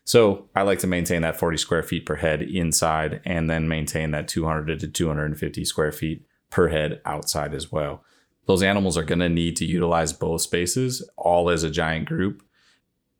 So 0.04 0.48
I 0.56 0.62
like 0.62 0.80
to 0.80 0.88
maintain 0.88 1.24
that 1.24 1.40
40 1.40 1.58
square 1.58 1.82
feet 1.82 2.06
per 2.06 2.18
head 2.18 2.44
inside 2.44 3.20
and 3.26 3.50
then 3.50 3.68
maintain 3.68 4.12
that 4.12 4.28
200 4.28 4.80
to 4.80 4.88
250 4.88 5.66
square 5.66 5.92
feet 5.92 6.24
per 6.52 6.68
head 6.68 7.02
outside 7.04 7.56
as 7.56 7.72
well. 7.72 8.04
Those 8.48 8.64
animals 8.64 8.98
are 8.98 9.04
going 9.04 9.20
to 9.20 9.30
need 9.30 9.56
to 9.58 9.66
utilize 9.66 10.14
both 10.14 10.42
spaces 10.42 11.08
all 11.18 11.50
as 11.50 11.64
a 11.64 11.70
giant 11.70 12.08
group. 12.08 12.44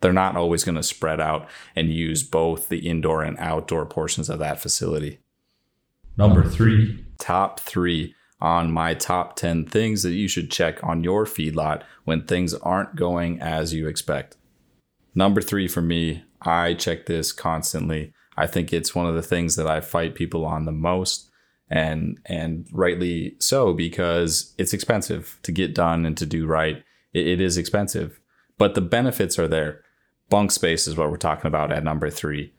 They're 0.02 0.14
not 0.14 0.38
always 0.38 0.64
going 0.64 0.76
to 0.76 0.84
spread 0.84 1.20
out 1.20 1.48
and 1.76 1.94
use 1.94 2.24
both 2.24 2.70
the 2.70 2.88
indoor 2.88 3.24
and 3.24 3.38
outdoor 3.40 3.86
portions 3.86 4.30
of 4.30 4.40
that 4.40 4.60
facility. 4.60 5.20
Number 6.16 6.44
three. 6.44 7.06
Top 7.20 7.60
three 7.60 8.16
on 8.40 8.72
my 8.72 8.94
top 8.94 9.36
10 9.36 9.66
things 9.66 10.04
that 10.04 10.14
you 10.14 10.28
should 10.28 10.52
check 10.52 10.84
on 10.84 11.04
your 11.04 11.26
feedlot 11.26 11.84
when 12.06 12.24
things 12.24 12.54
aren't 12.54 12.96
going 12.96 13.42
as 13.42 13.74
you 13.74 13.88
expect. 13.88 14.38
Number 15.16 15.42
three 15.42 15.68
for 15.68 15.82
me 15.82 16.24
I 16.42 16.76
check 16.76 17.08
this 17.08 17.32
constantly. 17.32 18.14
I 18.38 18.46
think 18.46 18.72
it's 18.72 18.94
one 18.94 19.08
of 19.08 19.16
the 19.16 19.24
things 19.24 19.56
that 19.56 19.66
I 19.66 19.82
fight 19.82 20.14
people 20.14 20.46
on 20.46 20.66
the 20.66 20.72
most 20.72 21.32
and 21.70 22.20
and 22.26 22.68
rightly 22.72 23.36
so 23.40 23.74
because 23.74 24.54
it's 24.58 24.74
expensive 24.74 25.40
to 25.44 25.52
get 25.52 25.76
done 25.76 26.06
and 26.06 26.18
to 26.18 26.26
do 26.26 26.48
right. 26.48 26.84
it, 27.14 27.28
it 27.28 27.42
is 27.42 27.58
expensive, 27.58 28.20
but 28.58 28.76
the 28.76 28.82
benefits 28.82 29.38
are 29.38 29.48
there. 29.48 29.84
Bunk 30.30 30.52
space 30.52 30.88
is 30.88 30.98
what 30.98 31.10
we're 31.10 31.18
talking 31.18 31.48
about 31.48 31.72
at 31.72 31.84
number 31.84 32.10
3. 32.10 32.52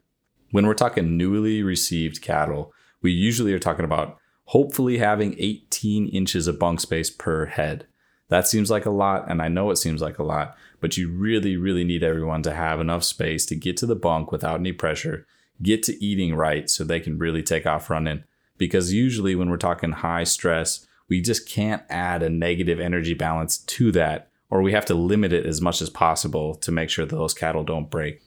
When 0.51 0.67
we're 0.67 0.75
talking 0.75 1.17
newly 1.17 1.63
received 1.63 2.23
cattle, 2.23 2.73
we 3.03 3.13
usually 3.13 3.53
are 3.53 3.59
talking 3.59 3.85
about 3.85 4.19
hopefully 4.45 4.97
having 4.99 5.37
18 5.39 6.09
inches 6.09 6.47
of 6.47 6.59
bunk 6.59 6.81
space 6.81 7.11
per 7.11 7.47
head. 7.47 7.87
That 8.29 8.47
seems 8.47 8.71
like 8.71 8.87
a 8.87 8.91
lot, 8.91 9.31
and 9.31 9.43
I 9.43 9.49
know 9.49 9.71
it 9.71 9.77
seems 9.77 10.01
like 10.01 10.19
a 10.19 10.23
lot, 10.23 10.57
but 10.81 10.97
you 10.97 11.11
really, 11.11 11.57
really 11.57 11.85
need 11.85 12.03
everyone 12.03 12.43
to 12.43 12.55
have 12.55 12.81
enough 12.81 13.05
space 13.05 13.45
to 13.47 13.57
get 13.57 13.77
to 13.79 13.87
the 13.87 13.95
bunk 13.95 14.33
without 14.33 14.61
any 14.61 14.73
pressure, 14.73 15.27
get 15.63 15.83
to 15.85 16.05
eating 16.05 16.35
right 16.35 16.69
so 16.69 16.85
they 16.85 17.01
can 17.01 17.19
really 17.19 17.43
take 17.43 17.67
off 17.67 17.91
running. 17.91 18.25
Because 18.59 18.93
usually, 18.93 19.35
when 19.35 19.49
we're 19.49 19.57
talking 19.57 19.93
high 19.93 20.25
stress, 20.25 20.87
we 21.09 21.23
just 21.23 21.49
can't 21.49 21.83
add 21.89 22.23
a 22.23 22.29
negative 22.29 22.81
energy 22.81 23.15
balance 23.15 23.59
to 23.59 23.91
that, 23.93 24.31
or 24.51 24.61
we 24.61 24.73
have 24.73 24.85
to 24.87 24.95
limit 24.95 25.33
it 25.33 25.47
as 25.47 25.61
much 25.61 25.81
as 25.81 25.91
possible 25.91 26.55
to 26.57 26.73
make 26.73 26.91
sure 26.91 27.07
that 27.07 27.17
those 27.17 27.35
cattle 27.35 27.65
don't 27.65 27.91
break. 27.91 28.21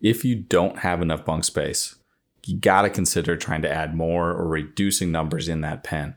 If 0.00 0.24
you 0.24 0.36
don't 0.36 0.78
have 0.78 1.02
enough 1.02 1.24
bunk 1.24 1.44
space, 1.44 1.96
you 2.46 2.58
got 2.58 2.82
to 2.82 2.90
consider 2.90 3.36
trying 3.36 3.62
to 3.62 3.72
add 3.72 3.94
more 3.94 4.30
or 4.30 4.48
reducing 4.48 5.12
numbers 5.12 5.48
in 5.48 5.60
that 5.60 5.84
pen. 5.84 6.16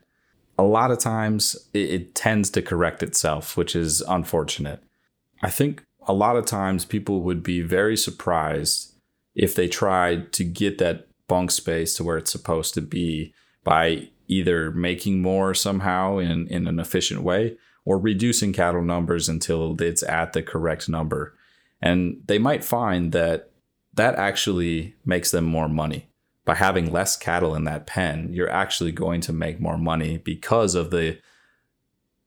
A 0.57 0.63
lot 0.63 0.91
of 0.91 0.99
times 0.99 1.55
it, 1.73 1.89
it 1.89 2.15
tends 2.15 2.49
to 2.51 2.61
correct 2.61 3.03
itself, 3.03 3.57
which 3.57 3.75
is 3.75 4.01
unfortunate. 4.01 4.81
I 5.41 5.49
think 5.49 5.83
a 6.07 6.13
lot 6.13 6.37
of 6.37 6.45
times 6.45 6.85
people 6.85 7.21
would 7.21 7.43
be 7.43 7.61
very 7.61 7.97
surprised 7.97 8.93
if 9.35 9.55
they 9.55 9.67
tried 9.67 10.31
to 10.33 10.43
get 10.43 10.77
that 10.77 11.07
bunk 11.33 11.49
space 11.49 11.95
to 11.95 12.03
where 12.03 12.17
it's 12.17 12.31
supposed 12.31 12.75
to 12.75 12.81
be 12.81 13.33
by 13.63 14.07
either 14.27 14.69
making 14.69 15.19
more 15.19 15.55
somehow 15.55 16.19
in, 16.19 16.47
in 16.47 16.67
an 16.67 16.79
efficient 16.79 17.23
way 17.23 17.57
or 17.85 17.97
reducing 17.97 18.53
cattle 18.53 18.83
numbers 18.83 19.27
until 19.27 19.75
it's 19.81 20.03
at 20.03 20.33
the 20.33 20.43
correct 20.43 20.87
number. 20.87 21.35
And 21.81 22.21
they 22.27 22.37
might 22.37 22.63
find 22.63 23.13
that 23.13 23.49
that 23.95 24.13
actually 24.13 24.95
makes 25.05 25.31
them 25.31 25.45
more 25.45 25.67
money. 25.67 26.07
By 26.45 26.53
having 26.53 26.91
less 26.93 27.17
cattle 27.17 27.55
in 27.55 27.63
that 27.63 27.87
pen, 27.87 28.29
you're 28.31 28.47
actually 28.61 28.91
going 28.91 29.21
to 29.21 29.33
make 29.33 29.59
more 29.59 29.79
money 29.79 30.19
because 30.19 30.75
of 30.75 30.91
the 30.91 31.17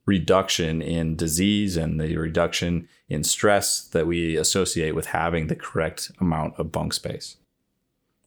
reduction 0.04 0.82
in 0.82 1.14
disease 1.14 1.76
and 1.76 2.00
the 2.00 2.16
reduction 2.16 2.88
in 3.08 3.22
stress 3.22 3.86
that 3.86 4.08
we 4.08 4.36
associate 4.36 4.96
with 4.96 5.06
having 5.06 5.46
the 5.46 5.54
correct 5.54 6.10
amount 6.18 6.58
of 6.58 6.72
bunk 6.72 6.92
space. 6.92 7.36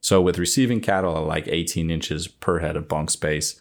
So, 0.01 0.21
with 0.21 0.37
receiving 0.37 0.81
cattle 0.81 1.17
at 1.17 1.23
like 1.25 1.47
18 1.47 1.91
inches 1.91 2.27
per 2.27 2.59
head 2.59 2.75
of 2.75 2.87
bunk 2.87 3.09
space, 3.09 3.59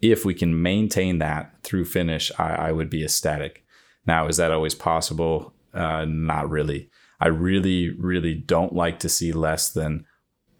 if 0.00 0.24
we 0.24 0.34
can 0.34 0.60
maintain 0.60 1.18
that 1.18 1.54
through 1.62 1.84
finish, 1.84 2.30
I, 2.38 2.54
I 2.54 2.72
would 2.72 2.90
be 2.90 3.04
ecstatic. 3.04 3.64
Now, 4.06 4.28
is 4.28 4.36
that 4.36 4.52
always 4.52 4.74
possible? 4.74 5.54
Uh, 5.72 6.04
not 6.06 6.48
really. 6.50 6.90
I 7.20 7.28
really, 7.28 7.90
really 7.90 8.34
don't 8.34 8.74
like 8.74 8.98
to 9.00 9.08
see 9.08 9.32
less 9.32 9.70
than 9.70 10.04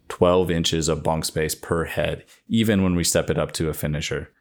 12 0.09 0.51
inches 0.51 0.89
of 0.89 1.03
bunk 1.03 1.25
space 1.25 1.55
per 1.55 1.85
head, 1.85 2.25
even 2.49 2.83
when 2.83 2.95
we 2.95 3.05
step 3.05 3.29
it 3.31 3.39
up 3.39 3.53
to 3.53 3.69
a 3.69 3.75
finisher. 3.75 4.33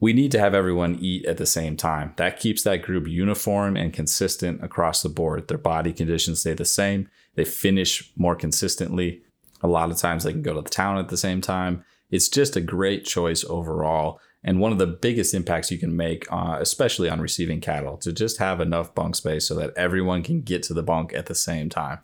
We 0.00 0.12
need 0.12 0.32
to 0.32 0.40
have 0.40 0.54
everyone 0.54 0.98
eat 1.00 1.26
at 1.26 1.36
the 1.36 1.46
same 1.46 1.76
time. 1.76 2.14
That 2.16 2.40
keeps 2.40 2.64
that 2.64 2.82
group 2.82 3.06
uniform 3.06 3.76
and 3.76 3.92
consistent 3.92 4.64
across 4.64 5.02
the 5.02 5.08
board. 5.08 5.46
Their 5.46 5.58
body 5.58 5.92
conditions 5.92 6.40
stay 6.40 6.54
the 6.54 6.64
same. 6.64 7.08
They 7.36 7.44
finish 7.44 8.10
more 8.16 8.34
consistently. 8.34 9.22
A 9.62 9.68
lot 9.68 9.90
of 9.90 9.96
times 9.96 10.24
they 10.24 10.32
can 10.32 10.42
go 10.42 10.54
to 10.54 10.62
the 10.62 10.70
town 10.70 10.98
at 10.98 11.08
the 11.08 11.16
same 11.16 11.40
time. 11.40 11.84
It's 12.10 12.28
just 12.28 12.56
a 12.56 12.60
great 12.60 13.04
choice 13.04 13.44
overall 13.44 14.20
and 14.44 14.58
one 14.58 14.72
of 14.72 14.78
the 14.78 14.86
biggest 14.86 15.34
impacts 15.34 15.70
you 15.70 15.78
can 15.78 15.96
make, 15.96 16.26
uh, 16.30 16.56
especially 16.60 17.08
on 17.08 17.20
receiving 17.20 17.60
cattle, 17.60 17.96
to 17.98 18.12
just 18.12 18.38
have 18.38 18.60
enough 18.60 18.94
bunk 18.94 19.14
space 19.14 19.46
so 19.46 19.54
that 19.54 19.72
everyone 19.76 20.22
can 20.22 20.42
get 20.42 20.62
to 20.64 20.74
the 20.74 20.82
bunk 20.82 21.14
at 21.14 21.26
the 21.26 21.34
same 21.34 21.68
time. 21.68 22.00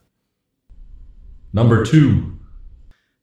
Number 1.52 1.84
two. 1.84 2.38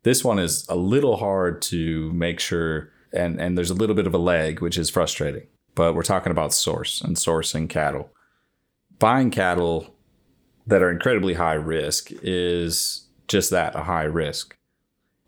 This 0.03 0.23
one 0.23 0.37
is 0.37 0.67
a 0.67 0.75
little 0.75 1.17
hard 1.17 1.61
to 1.63 2.11
make 2.13 2.39
sure, 2.39 2.91
and, 3.13 3.39
and 3.39 3.57
there's 3.57 3.71
a 3.71 3.75
little 3.75 3.95
bit 3.95 4.05
of 4.05 4.13
a 4.13 4.19
lag, 4.19 4.59
which 4.59 4.77
is 4.77 4.89
frustrating. 4.89 5.47
But 5.73 5.95
we're 5.95 6.03
talking 6.03 6.31
about 6.31 6.53
source 6.53 7.01
and 7.01 7.15
sourcing 7.15 7.69
cattle. 7.69 8.11
Buying 8.99 9.31
cattle 9.31 9.95
that 10.67 10.81
are 10.81 10.91
incredibly 10.91 11.35
high 11.35 11.53
risk 11.53 12.11
is 12.21 13.04
just 13.27 13.49
that 13.51 13.75
a 13.75 13.83
high 13.83 14.03
risk. 14.03 14.57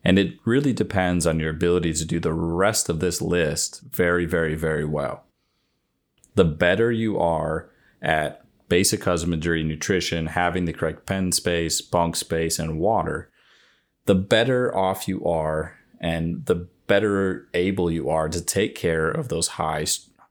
And 0.03 0.17
it 0.17 0.35
really 0.45 0.73
depends 0.73 1.27
on 1.27 1.39
your 1.39 1.49
ability 1.49 1.93
to 1.93 2.05
do 2.05 2.19
the 2.19 2.33
rest 2.33 2.87
of 2.87 2.99
this 2.99 3.21
list 3.21 3.81
very, 3.81 4.25
very, 4.25 4.55
very 4.55 4.85
well. 4.85 5.25
The 6.35 6.45
better 6.45 6.91
you 6.91 7.19
are 7.19 7.69
at 8.01 8.45
basic 8.69 9.03
husbandry, 9.03 9.63
nutrition, 9.63 10.27
having 10.27 10.65
the 10.65 10.73
correct 10.73 11.05
pen 11.05 11.31
space, 11.31 11.81
bunk 11.81 12.15
space, 12.15 12.59
and 12.59 12.79
water, 12.79 13.31
the 14.05 14.15
better 14.15 14.75
off 14.75 15.07
you 15.07 15.25
are 15.25 15.77
and 15.99 16.45
the 16.45 16.67
better 16.87 17.47
able 17.53 17.91
you 17.91 18.09
are 18.09 18.29
to 18.29 18.41
take 18.41 18.75
care 18.75 19.09
of 19.09 19.29
those 19.29 19.49
high, 19.49 19.85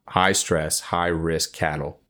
high 0.09 0.33
stress, 0.33 0.81
high 0.81 1.09
risk 1.09 1.53
cattle. 1.53 2.01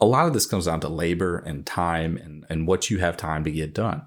A 0.00 0.06
lot 0.06 0.28
of 0.28 0.34
this 0.34 0.46
comes 0.46 0.66
down 0.66 0.80
to 0.80 0.88
labor 0.88 1.38
and 1.38 1.66
time 1.66 2.16
and, 2.16 2.44
and 2.48 2.68
what 2.68 2.90
you 2.90 2.98
have 2.98 3.16
time 3.16 3.42
to 3.44 3.50
get 3.50 3.74
done. 3.74 4.06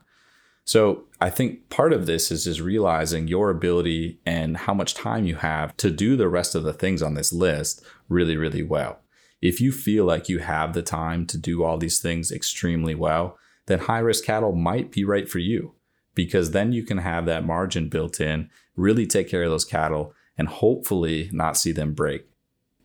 So 0.65 1.05
I 1.19 1.29
think 1.29 1.69
part 1.69 1.91
of 1.91 2.05
this 2.05 2.31
is 2.31 2.43
just 2.43 2.59
realizing 2.59 3.27
your 3.27 3.49
ability 3.49 4.19
and 4.25 4.55
how 4.55 4.73
much 4.73 4.93
time 4.93 5.25
you 5.25 5.35
have 5.37 5.75
to 5.77 5.89
do 5.89 6.15
the 6.15 6.29
rest 6.29 6.55
of 6.55 6.63
the 6.63 6.73
things 6.73 7.01
on 7.01 7.15
this 7.15 7.33
list 7.33 7.83
really, 8.09 8.37
really 8.37 8.63
well. 8.63 8.99
If 9.41 9.59
you 9.59 9.71
feel 9.71 10.05
like 10.05 10.29
you 10.29 10.39
have 10.39 10.73
the 10.73 10.83
time 10.83 11.25
to 11.27 11.37
do 11.37 11.63
all 11.63 11.77
these 11.77 11.99
things 11.99 12.31
extremely 12.31 12.93
well, 12.93 13.37
then 13.65 13.79
high 13.79 13.99
risk 13.99 14.23
cattle 14.23 14.51
might 14.53 14.91
be 14.91 15.03
right 15.03 15.27
for 15.27 15.39
you 15.39 15.73
because 16.13 16.51
then 16.51 16.73
you 16.73 16.83
can 16.83 16.99
have 16.99 17.25
that 17.25 17.45
margin 17.45 17.89
built 17.89 18.19
in, 18.19 18.49
really 18.75 19.07
take 19.07 19.29
care 19.29 19.43
of 19.43 19.49
those 19.49 19.65
cattle, 19.65 20.13
and 20.37 20.47
hopefully 20.47 21.29
not 21.31 21.57
see 21.57 21.71
them 21.71 21.93
break. 21.93 22.25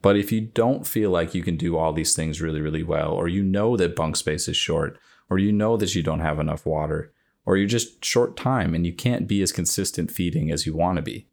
But 0.03 0.17
if 0.17 0.31
you 0.31 0.41
don't 0.41 0.87
feel 0.87 1.11
like 1.11 1.35
you 1.35 1.43
can 1.43 1.57
do 1.57 1.77
all 1.77 1.93
these 1.93 2.15
things 2.15 2.41
really, 2.41 2.61
really 2.61 2.83
well, 2.83 3.11
or 3.11 3.29
you 3.29 3.43
know 3.43 3.77
that 3.77 3.97
bunk 3.97 4.17
space 4.17 4.47
is 4.47 4.57
short, 4.57 4.99
or 5.29 5.39
you 5.39 5.53
know 5.53 5.77
that 5.77 5.95
you 5.95 6.03
don't 6.03 6.21
have 6.21 6.39
enough 6.39 6.65
water, 6.65 7.13
or 7.47 7.57
you're 7.57 7.67
just 7.67 8.05
short 8.05 8.37
time 8.37 8.75
and 8.75 8.85
you 8.85 8.93
can't 8.93 9.29
be 9.29 9.41
as 9.41 9.53
consistent 9.53 10.11
feeding 10.11 10.51
as 10.51 10.67
you 10.67 10.75
want 10.75 10.97
to 10.97 11.03
be, 11.03 11.27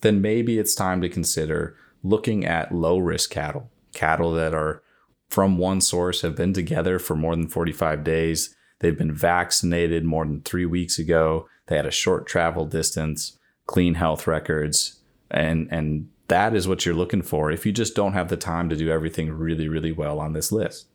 then 0.00 0.20
maybe 0.20 0.58
it's 0.58 0.74
time 0.74 1.00
to 1.00 1.08
consider 1.08 1.76
looking 2.02 2.44
at 2.44 2.74
low 2.74 2.98
risk 2.98 3.30
cattle, 3.30 3.70
cattle 3.94 4.32
that 4.32 4.52
are 4.52 4.82
from 5.30 5.56
one 5.56 5.80
source, 5.80 6.20
have 6.20 6.36
been 6.36 6.52
together 6.52 6.98
for 6.98 7.16
more 7.16 7.34
than 7.34 7.48
45 7.48 8.04
days, 8.04 8.54
they've 8.80 8.98
been 8.98 9.14
vaccinated 9.14 10.04
more 10.04 10.24
than 10.24 10.42
three 10.42 10.66
weeks 10.66 10.98
ago, 10.98 11.48
they 11.66 11.76
had 11.76 11.86
a 11.86 11.90
short 11.90 12.26
travel 12.26 12.66
distance, 12.66 13.38
clean 13.66 13.94
health 13.94 14.26
records, 14.26 15.00
and, 15.30 15.66
and 15.70 16.08
that 16.28 16.54
is 16.54 16.68
what 16.68 16.84
you're 16.84 16.94
looking 16.94 17.22
for 17.22 17.50
if 17.50 17.64
you 17.64 17.72
just 17.72 17.94
don't 17.94 18.12
have 18.12 18.28
the 18.28 18.36
time 18.36 18.68
to 18.68 18.76
do 18.76 18.90
everything 18.90 19.32
really, 19.32 19.68
really 19.68 19.92
well 19.92 20.20
on 20.20 20.32
this 20.32 20.52
list. 20.52 20.86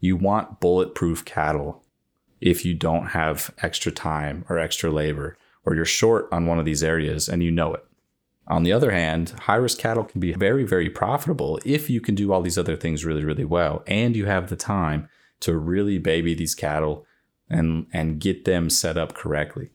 You 0.00 0.16
want 0.16 0.60
bulletproof 0.60 1.24
cattle 1.24 1.81
if 2.42 2.64
you 2.64 2.74
don't 2.74 3.08
have 3.08 3.54
extra 3.62 3.92
time 3.92 4.44
or 4.48 4.58
extra 4.58 4.90
labor, 4.90 5.36
or 5.64 5.74
you're 5.74 5.84
short 5.84 6.28
on 6.32 6.46
one 6.46 6.58
of 6.58 6.64
these 6.64 6.82
areas 6.82 7.28
and 7.28 7.42
you 7.42 7.50
know 7.50 7.72
it. 7.72 7.84
On 8.48 8.64
the 8.64 8.72
other 8.72 8.90
hand, 8.90 9.30
high 9.42 9.56
risk 9.56 9.78
cattle 9.78 10.04
can 10.04 10.20
be 10.20 10.32
very, 10.32 10.64
very 10.64 10.90
profitable 10.90 11.60
if 11.64 11.88
you 11.88 12.00
can 12.00 12.16
do 12.16 12.32
all 12.32 12.42
these 12.42 12.58
other 12.58 12.76
things 12.76 13.04
really, 13.04 13.24
really 13.24 13.44
well 13.44 13.84
and 13.86 14.16
you 14.16 14.26
have 14.26 14.50
the 14.50 14.56
time 14.56 15.08
to 15.40 15.56
really 15.56 15.98
baby 15.98 16.34
these 16.34 16.54
cattle 16.54 17.06
and, 17.48 17.86
and 17.92 18.20
get 18.20 18.44
them 18.44 18.68
set 18.68 18.96
up 18.96 19.14
correctly. 19.14 19.70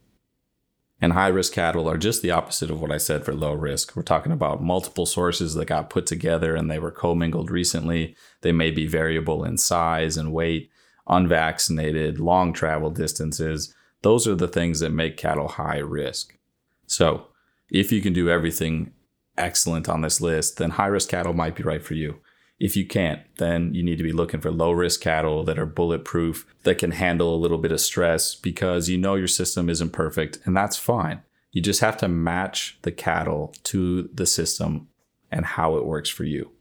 And 0.99 1.13
high 1.13 1.27
risk 1.27 1.53
cattle 1.53 1.87
are 1.87 1.97
just 1.97 2.21
the 2.21 2.31
opposite 2.31 2.71
of 2.71 2.81
what 2.81 2.91
I 2.91 2.97
said 2.97 3.23
for 3.23 3.33
low 3.33 3.53
risk. 3.53 3.95
We're 3.95 4.01
talking 4.01 4.31
about 4.31 4.63
multiple 4.63 5.05
sources 5.05 5.53
that 5.53 5.65
got 5.65 5.91
put 5.91 6.07
together 6.07 6.55
and 6.55 6.69
they 6.69 6.79
were 6.79 6.91
commingled 6.91 7.51
recently. 7.51 8.15
They 8.41 8.51
may 8.51 8.71
be 8.71 8.87
variable 8.87 9.43
in 9.43 9.57
size 9.57 10.17
and 10.17 10.33
weight, 10.33 10.71
unvaccinated, 11.09 12.19
long 12.19 12.53
travel 12.53 12.89
distances. 12.89 13.73
Those 14.01 14.27
are 14.27 14.35
the 14.35 14.47
things 14.47 14.79
that 14.79 14.91
make 14.91 15.17
cattle 15.17 15.47
high 15.47 15.79
risk. 15.79 16.37
So, 16.85 17.27
if 17.69 17.91
you 17.91 18.01
can 18.01 18.13
do 18.13 18.29
everything 18.29 18.93
excellent 19.37 19.89
on 19.89 20.01
this 20.01 20.21
list, 20.21 20.57
then 20.57 20.71
high 20.71 20.87
risk 20.87 21.09
cattle 21.09 21.33
might 21.33 21.55
be 21.55 21.63
right 21.63 21.83
for 21.83 21.93
you. 21.93 22.19
If 22.59 22.75
you 22.75 22.87
can't, 22.87 23.21
then 23.37 23.73
you 23.75 23.83
need 23.83 23.97
to 23.97 24.03
be 24.03 24.11
looking 24.11 24.41
for 24.41 24.49
low 24.51 24.71
risk 24.71 25.01
cattle 25.01 25.43
that 25.43 25.59
are 25.59 25.65
bulletproof, 25.65 26.47
that 26.63 26.79
can 26.79 26.91
handle 26.91 27.35
a 27.35 27.37
little 27.37 27.59
bit 27.59 27.71
of 27.71 27.79
stress 27.79 28.33
because 28.33 28.89
you 28.89 28.97
know 28.97 29.15
your 29.15 29.27
system 29.27 29.69
isn't 29.69 29.91
perfect, 29.91 30.39
and 30.45 30.57
that's 30.57 30.77
fine. 30.77 31.21
You 31.51 31.61
just 31.61 31.81
have 31.81 31.97
to 31.97 32.07
match 32.07 32.79
the 32.81 32.91
cattle 32.91 33.53
to 33.65 34.09
the 34.13 34.25
system 34.25 34.87
and 35.31 35.45
how 35.45 35.77
it 35.77 35.85
works 35.85 36.09
for 36.09 36.23
you. 36.23 36.51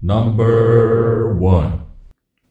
Number 0.00 1.34
one 1.34 1.84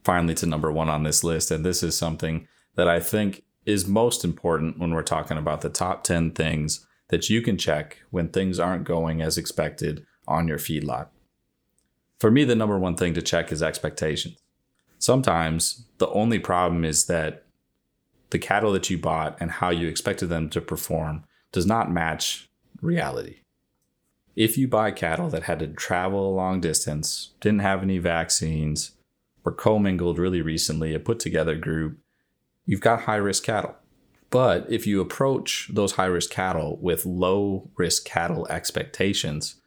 finally 0.05 0.35
to 0.35 0.45
number 0.45 0.71
one 0.71 0.87
on 0.87 1.03
this 1.03 1.23
list. 1.23 1.51
And 1.51 1.65
this 1.65 1.83
is 1.83 1.97
something 1.97 2.47
that 2.75 2.87
I 2.87 2.99
think 2.99 3.43
is 3.65 3.87
most 3.87 4.23
important 4.23 4.79
when 4.79 4.93
we're 4.93 5.01
talking 5.01 5.37
about 5.37 5.61
the 5.61 5.69
top 5.69 6.03
10 6.03 6.31
things 6.31 6.85
that 7.09 7.29
you 7.29 7.41
can 7.41 7.57
check 7.57 7.97
when 8.11 8.29
things 8.29 8.59
aren't 8.59 8.83
going 8.83 9.21
as 9.21 9.37
expected 9.37 10.05
on 10.27 10.47
your 10.47 10.59
feedlot. 10.59 11.07
For 12.19 12.31
me, 12.31 12.43
the 12.45 12.55
number 12.55 12.79
one 12.79 12.95
thing 12.95 13.13
to 13.15 13.21
check 13.21 13.51
is 13.51 13.61
expectations. 13.61 14.37
Sometimes 14.99 15.85
the 15.97 16.09
only 16.09 16.39
problem 16.39 16.85
is 16.85 17.05
that 17.07 17.43
the 18.29 18.39
cattle 18.39 18.71
that 18.73 18.89
you 18.89 18.97
bought 18.97 19.37
and 19.39 19.51
how 19.51 19.69
you 19.69 19.87
expected 19.87 20.29
them 20.29 20.49
to 20.51 20.61
perform 20.61 21.23
does 21.51 21.65
not 21.65 21.91
match 21.91 22.47
reality. 22.81 23.37
if 24.35 24.57
you 24.57 24.67
buy 24.67 24.91
cattle 24.91 25.29
that 25.29 25.43
had 25.43 25.59
to 25.59 25.67
travel 25.67 26.29
a 26.29 26.35
long 26.35 26.59
distance, 26.59 27.31
didn't 27.39 27.61
have 27.61 27.81
any 27.81 27.97
vaccines, 27.97 28.91
were 29.45 29.51
commingled 29.51 30.17
really 30.17 30.41
recently, 30.41 30.93
a 30.93 30.99
put 30.99 31.19
together 31.19 31.55
group, 31.55 31.99
you've 32.65 32.81
got 32.81 33.03
high 33.03 33.15
risk 33.15 33.43
cattle. 33.43 33.75
But 34.31 34.65
if 34.67 34.87
you 34.87 34.99
approach 34.99 35.69
those 35.71 35.93
high 35.93 36.05
risk 36.05 36.31
cattle 36.31 36.77
with 36.81 37.05
low 37.05 37.69
risk 37.77 38.05
cattle 38.05 38.47
expectations, 38.49 39.61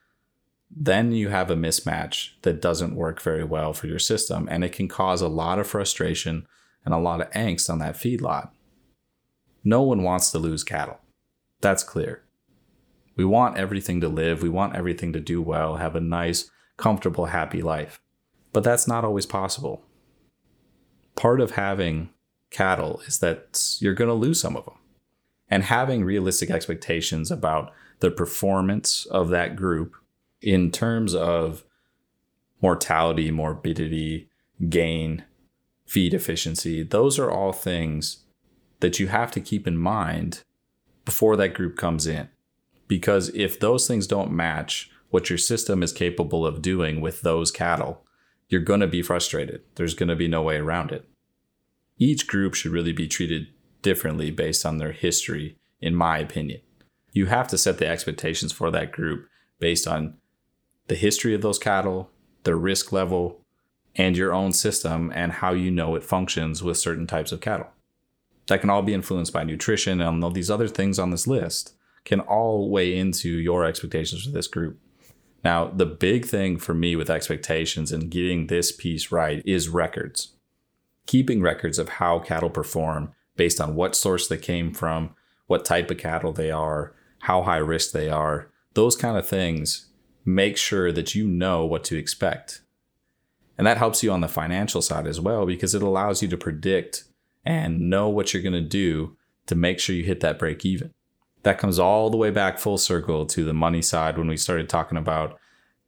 then 0.70 1.12
you 1.12 1.28
have 1.28 1.50
a 1.50 1.56
mismatch 1.56 2.32
that 2.42 2.60
doesn't 2.60 2.96
work 2.96 3.22
very 3.22 3.44
well 3.44 3.72
for 3.72 3.86
your 3.86 4.00
system. 4.00 4.48
And 4.50 4.64
it 4.64 4.72
can 4.72 4.88
cause 4.88 5.22
a 5.22 5.28
lot 5.28 5.58
of 5.58 5.66
frustration 5.66 6.46
and 6.84 6.92
a 6.92 6.98
lot 6.98 7.20
of 7.20 7.30
angst 7.30 7.70
on 7.70 7.78
that 7.78 7.94
feedlot. 7.94 8.50
No 9.64 9.82
one 9.82 10.02
wants 10.02 10.30
to 10.32 10.38
lose 10.38 10.64
cattle. 10.64 10.98
That's 11.60 11.84
clear. 11.84 12.24
We 13.16 13.24
want 13.24 13.56
everything 13.56 14.00
to 14.02 14.08
live, 14.08 14.42
we 14.42 14.48
want 14.48 14.76
everything 14.76 15.12
to 15.12 15.20
do 15.20 15.40
well, 15.40 15.76
have 15.76 15.96
a 15.96 16.00
nice, 16.00 16.50
comfortable, 16.76 17.26
happy 17.26 17.62
life. 17.62 18.00
But 18.58 18.64
that's 18.64 18.88
not 18.88 19.04
always 19.04 19.24
possible. 19.24 19.84
Part 21.14 21.40
of 21.40 21.52
having 21.52 22.08
cattle 22.50 23.00
is 23.06 23.20
that 23.20 23.76
you're 23.78 23.94
going 23.94 24.08
to 24.08 24.14
lose 24.14 24.40
some 24.40 24.56
of 24.56 24.64
them. 24.64 24.74
And 25.48 25.62
having 25.62 26.02
realistic 26.02 26.50
expectations 26.50 27.30
about 27.30 27.72
the 28.00 28.10
performance 28.10 29.06
of 29.12 29.28
that 29.28 29.54
group 29.54 29.94
in 30.42 30.72
terms 30.72 31.14
of 31.14 31.62
mortality, 32.60 33.30
morbidity, 33.30 34.28
gain, 34.68 35.22
feed 35.86 36.12
efficiency, 36.12 36.82
those 36.82 37.16
are 37.16 37.30
all 37.30 37.52
things 37.52 38.24
that 38.80 38.98
you 38.98 39.06
have 39.06 39.30
to 39.30 39.40
keep 39.40 39.68
in 39.68 39.76
mind 39.76 40.42
before 41.04 41.36
that 41.36 41.54
group 41.54 41.76
comes 41.76 42.08
in. 42.08 42.28
Because 42.88 43.28
if 43.36 43.60
those 43.60 43.86
things 43.86 44.08
don't 44.08 44.32
match 44.32 44.90
what 45.10 45.30
your 45.30 45.38
system 45.38 45.80
is 45.80 45.92
capable 45.92 46.44
of 46.44 46.60
doing 46.60 47.00
with 47.00 47.20
those 47.20 47.52
cattle, 47.52 48.04
you're 48.48 48.60
going 48.60 48.80
to 48.80 48.86
be 48.86 49.02
frustrated. 49.02 49.62
There's 49.74 49.94
going 49.94 50.08
to 50.08 50.16
be 50.16 50.28
no 50.28 50.42
way 50.42 50.56
around 50.56 50.92
it. 50.92 51.08
Each 51.98 52.26
group 52.26 52.54
should 52.54 52.72
really 52.72 52.92
be 52.92 53.08
treated 53.08 53.48
differently 53.82 54.30
based 54.30 54.64
on 54.64 54.78
their 54.78 54.92
history, 54.92 55.58
in 55.80 55.94
my 55.94 56.18
opinion. 56.18 56.60
You 57.12 57.26
have 57.26 57.48
to 57.48 57.58
set 57.58 57.78
the 57.78 57.86
expectations 57.86 58.52
for 58.52 58.70
that 58.70 58.92
group 58.92 59.28
based 59.58 59.86
on 59.86 60.14
the 60.86 60.94
history 60.94 61.34
of 61.34 61.42
those 61.42 61.58
cattle, 61.58 62.10
their 62.44 62.56
risk 62.56 62.92
level, 62.92 63.42
and 63.96 64.16
your 64.16 64.32
own 64.32 64.52
system 64.52 65.12
and 65.14 65.32
how 65.32 65.52
you 65.52 65.70
know 65.70 65.94
it 65.96 66.04
functions 66.04 66.62
with 66.62 66.78
certain 66.78 67.06
types 67.06 67.32
of 67.32 67.40
cattle. 67.40 67.68
That 68.46 68.60
can 68.60 68.70
all 68.70 68.82
be 68.82 68.94
influenced 68.94 69.32
by 69.32 69.44
nutrition 69.44 70.00
and 70.00 70.24
all 70.24 70.30
these 70.30 70.50
other 70.50 70.68
things 70.68 70.98
on 70.98 71.10
this 71.10 71.26
list 71.26 71.74
can 72.04 72.20
all 72.20 72.70
weigh 72.70 72.96
into 72.96 73.28
your 73.28 73.64
expectations 73.64 74.24
for 74.24 74.30
this 74.30 74.46
group. 74.46 74.78
Now, 75.44 75.68
the 75.68 75.86
big 75.86 76.24
thing 76.24 76.58
for 76.58 76.74
me 76.74 76.96
with 76.96 77.10
expectations 77.10 77.92
and 77.92 78.10
getting 78.10 78.46
this 78.46 78.72
piece 78.72 79.12
right 79.12 79.42
is 79.46 79.68
records. 79.68 80.34
Keeping 81.06 81.40
records 81.40 81.78
of 81.78 81.88
how 81.88 82.18
cattle 82.18 82.50
perform 82.50 83.12
based 83.36 83.60
on 83.60 83.74
what 83.74 83.94
source 83.94 84.26
they 84.28 84.36
came 84.36 84.74
from, 84.74 85.14
what 85.46 85.64
type 85.64 85.90
of 85.90 85.98
cattle 85.98 86.32
they 86.32 86.50
are, 86.50 86.94
how 87.20 87.42
high 87.42 87.56
risk 87.56 87.92
they 87.92 88.10
are, 88.10 88.50
those 88.74 88.96
kind 88.96 89.16
of 89.16 89.26
things 89.26 89.86
make 90.24 90.56
sure 90.56 90.92
that 90.92 91.14
you 91.14 91.26
know 91.26 91.64
what 91.64 91.84
to 91.84 91.96
expect. 91.96 92.62
And 93.56 93.66
that 93.66 93.78
helps 93.78 94.02
you 94.02 94.12
on 94.12 94.20
the 94.20 94.28
financial 94.28 94.82
side 94.82 95.06
as 95.06 95.20
well 95.20 95.46
because 95.46 95.74
it 95.74 95.82
allows 95.82 96.22
you 96.22 96.28
to 96.28 96.36
predict 96.36 97.04
and 97.44 97.88
know 97.88 98.08
what 98.08 98.32
you're 98.34 98.42
going 98.42 98.52
to 98.52 98.60
do 98.60 99.16
to 99.46 99.54
make 99.54 99.80
sure 99.80 99.96
you 99.96 100.04
hit 100.04 100.20
that 100.20 100.38
break 100.38 100.66
even 100.66 100.92
that 101.42 101.58
comes 101.58 101.78
all 101.78 102.10
the 102.10 102.16
way 102.16 102.30
back 102.30 102.58
full 102.58 102.78
circle 102.78 103.26
to 103.26 103.44
the 103.44 103.54
money 103.54 103.82
side 103.82 104.18
when 104.18 104.28
we 104.28 104.36
started 104.36 104.68
talking 104.68 104.98
about 104.98 105.38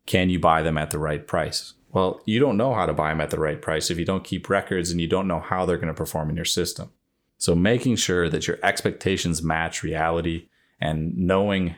can 0.06 0.30
you 0.30 0.38
buy 0.40 0.62
them 0.62 0.78
at 0.78 0.90
the 0.90 0.98
right 0.98 1.26
price? 1.26 1.74
Well, 1.92 2.20
you 2.24 2.38
don't 2.38 2.56
know 2.56 2.74
how 2.74 2.86
to 2.86 2.92
buy 2.92 3.10
them 3.10 3.20
at 3.20 3.30
the 3.30 3.38
right 3.38 3.60
price 3.60 3.90
if 3.90 3.98
you 3.98 4.04
don't 4.04 4.24
keep 4.24 4.48
records 4.48 4.90
and 4.90 5.00
you 5.00 5.06
don't 5.06 5.28
know 5.28 5.40
how 5.40 5.66
they're 5.66 5.76
going 5.76 5.88
to 5.88 5.94
perform 5.94 6.30
in 6.30 6.36
your 6.36 6.44
system. 6.44 6.90
So, 7.38 7.54
making 7.54 7.96
sure 7.96 8.28
that 8.28 8.46
your 8.46 8.58
expectations 8.62 9.42
match 9.42 9.82
reality 9.82 10.48
and 10.80 11.16
knowing 11.16 11.74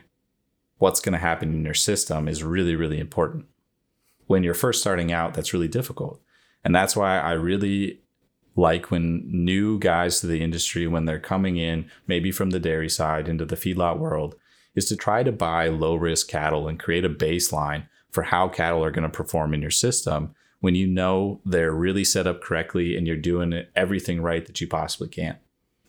what's 0.77 0.99
going 0.99 1.13
to 1.13 1.19
happen 1.19 1.53
in 1.53 1.63
your 1.63 1.73
system 1.73 2.27
is 2.27 2.43
really, 2.43 2.75
really 2.75 2.99
important. 2.99 3.45
When 4.27 4.43
you're 4.43 4.53
first 4.53 4.81
starting 4.81 5.11
out, 5.11 5.33
that's 5.33 5.53
really 5.53 5.67
difficult. 5.67 6.21
And 6.63 6.75
that's 6.75 6.95
why 6.95 7.19
I 7.19 7.31
really 7.33 8.02
like 8.55 8.91
when 8.91 9.23
new 9.27 9.79
guys 9.79 10.19
to 10.19 10.27
the 10.27 10.41
industry, 10.41 10.87
when 10.87 11.05
they're 11.05 11.19
coming 11.19 11.57
in, 11.57 11.89
maybe 12.07 12.31
from 12.31 12.51
the 12.51 12.59
dairy 12.59 12.89
side 12.89 13.27
into 13.27 13.45
the 13.45 13.55
feedlot 13.55 13.97
world, 13.97 14.35
is 14.75 14.85
to 14.85 14.95
try 14.95 15.23
to 15.23 15.31
buy 15.31 15.67
low 15.67 15.95
risk 15.95 16.27
cattle 16.27 16.67
and 16.67 16.79
create 16.79 17.05
a 17.05 17.09
baseline 17.09 17.87
for 18.11 18.23
how 18.23 18.47
cattle 18.47 18.83
are 18.83 18.91
going 18.91 19.03
to 19.03 19.09
perform 19.09 19.53
in 19.53 19.61
your 19.61 19.71
system 19.71 20.35
when 20.59 20.75
you 20.75 20.87
know 20.87 21.41
they're 21.45 21.73
really 21.73 22.03
set 22.03 22.27
up 22.27 22.41
correctly 22.41 22.95
and 22.95 23.05
you're 23.05 23.17
doing 23.17 23.65
everything 23.75 24.21
right 24.21 24.45
that 24.45 24.61
you 24.61 24.67
possibly 24.67 25.09
can. 25.09 25.37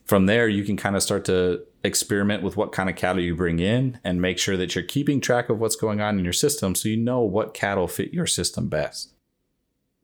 From 0.04 0.26
there, 0.26 0.48
you 0.48 0.64
can 0.64 0.76
kind 0.76 0.96
of 0.96 1.02
start 1.02 1.24
to 1.26 1.62
experiment 1.82 2.42
with 2.42 2.56
what 2.56 2.72
kind 2.72 2.90
of 2.90 2.96
cattle 2.96 3.22
you 3.22 3.36
bring 3.36 3.58
in 3.58 4.00
and 4.04 4.20
make 4.20 4.38
sure 4.38 4.56
that 4.56 4.74
you're 4.74 4.84
keeping 4.84 5.20
track 5.20 5.48
of 5.48 5.60
what's 5.60 5.76
going 5.76 6.00
on 6.00 6.18
in 6.18 6.24
your 6.24 6.32
system 6.32 6.74
so 6.74 6.88
you 6.88 6.96
know 6.96 7.20
what 7.20 7.54
cattle 7.54 7.86
fit 7.86 8.12
your 8.12 8.26
system 8.26 8.68
best. 8.68 9.13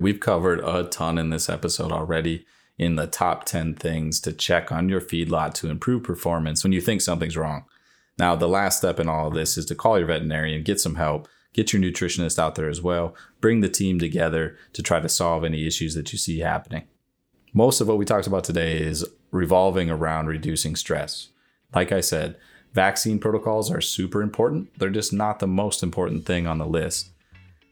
We've 0.01 0.19
covered 0.19 0.61
a 0.61 0.85
ton 0.85 1.19
in 1.19 1.29
this 1.29 1.51
episode 1.51 1.93
already 1.93 2.47
in 2.79 2.97
the 2.97 3.07
top 3.07 3.45
10 3.45 3.75
things 3.75 4.19
to 4.23 4.33
check 4.33 4.73
on 4.73 4.89
your 4.89 5.01
feedlot 5.01 5.53
to 5.55 5.69
improve 5.69 6.03
performance 6.05 6.65
when 6.65 6.73
you 6.73 6.81
think 6.81 7.03
something's 7.03 7.37
wrong. 7.37 7.67
Now, 8.19 8.35
the 8.35 8.49
last 8.49 8.79
step 8.79 8.99
in 8.99 9.11
all 9.11 9.29
of 9.29 9.35
this 9.35 9.59
is 9.59 9.67
to 9.67 9.75
call 9.75 9.99
your 9.99 10.07
veterinarian, 10.07 10.63
get 10.63 10.81
some 10.81 10.95
help, 10.95 11.29
get 11.53 11.75
your 11.75 11.83
nutritionist 11.83 12.39
out 12.39 12.55
there 12.55 12.71
as 12.71 12.81
well, 12.81 13.15
bring 13.43 13.61
the 13.61 13.69
team 13.69 13.99
together 13.99 14.57
to 14.73 14.83
try 14.83 15.01
to 15.01 15.09
solve 15.09 15.45
any 15.45 15.67
issues 15.67 15.95
that 15.95 16.13
you 16.13 16.19
see 16.19 16.39
happening. 16.39 16.85
Most 17.53 17.83
of 17.83 17.89
what 17.89 17.99
we 17.99 18.07
talked 18.07 18.27
about 18.27 18.45
today 18.45 18.79
is 18.79 19.07
revolving 19.31 19.91
around 19.91 20.29
reducing 20.29 20.77
stress. 20.77 21.29
Like 21.75 21.93
I 21.93 22.01
said, 22.01 22.37
vaccine 22.73 23.19
protocols 23.19 23.71
are 23.71 23.83
super 23.83 24.23
important. 24.23 24.71
They're 24.79 24.89
just 24.89 25.13
not 25.13 25.41
the 25.41 25.47
most 25.47 25.83
important 25.83 26.25
thing 26.25 26.47
on 26.47 26.57
the 26.57 26.67
list. 26.67 27.11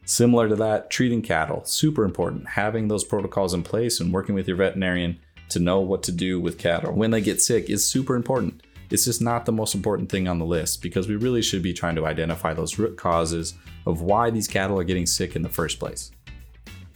Similar 0.09 0.49
to 0.49 0.55
that, 0.55 0.89
treating 0.89 1.21
cattle, 1.21 1.63
super 1.65 2.03
important. 2.03 2.47
Having 2.47 2.87
those 2.87 3.03
protocols 3.03 3.53
in 3.53 3.61
place 3.61 3.99
and 3.99 4.11
working 4.11 4.33
with 4.33 4.47
your 4.47 4.57
veterinarian 4.57 5.19
to 5.49 5.59
know 5.59 5.81
what 5.81 6.01
to 6.01 6.11
do 6.11 6.39
with 6.39 6.57
cattle 6.57 6.93
when 6.93 7.11
they 7.11 7.21
get 7.21 7.43
sick 7.43 7.69
is 7.69 7.87
super 7.87 8.15
important. 8.15 8.63
It's 8.89 9.05
just 9.05 9.21
not 9.21 9.45
the 9.45 9.51
most 9.51 9.75
important 9.75 10.09
thing 10.09 10.27
on 10.27 10.39
the 10.39 10.47
list 10.47 10.81
because 10.81 11.07
we 11.07 11.15
really 11.15 11.43
should 11.43 11.61
be 11.61 11.73
trying 11.73 11.95
to 11.95 12.07
identify 12.07 12.55
those 12.55 12.79
root 12.79 12.97
causes 12.97 13.53
of 13.85 14.01
why 14.01 14.31
these 14.31 14.47
cattle 14.47 14.79
are 14.79 14.83
getting 14.83 15.05
sick 15.05 15.35
in 15.35 15.43
the 15.43 15.47
first 15.47 15.77
place. 15.77 16.09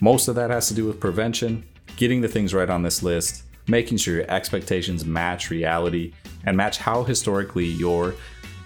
Most 0.01 0.27
of 0.27 0.33
that 0.33 0.49
has 0.49 0.67
to 0.69 0.73
do 0.73 0.87
with 0.87 0.99
prevention, 0.99 1.63
getting 1.97 2.19
the 2.19 2.27
things 2.27 2.51
right 2.51 2.69
on 2.69 2.81
this 2.81 3.03
list, 3.03 3.43
making 3.67 3.99
sure 3.99 4.15
your 4.15 4.31
expectations 4.31 5.05
match 5.05 5.51
reality 5.51 6.13
and 6.45 6.57
match 6.57 6.79
how 6.79 7.03
historically 7.03 7.67
your 7.67 8.15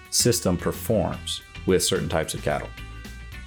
system 0.10 0.56
performs 0.56 1.42
with 1.66 1.84
certain 1.84 2.08
types 2.08 2.34
of 2.34 2.42
cattle. 2.42 2.70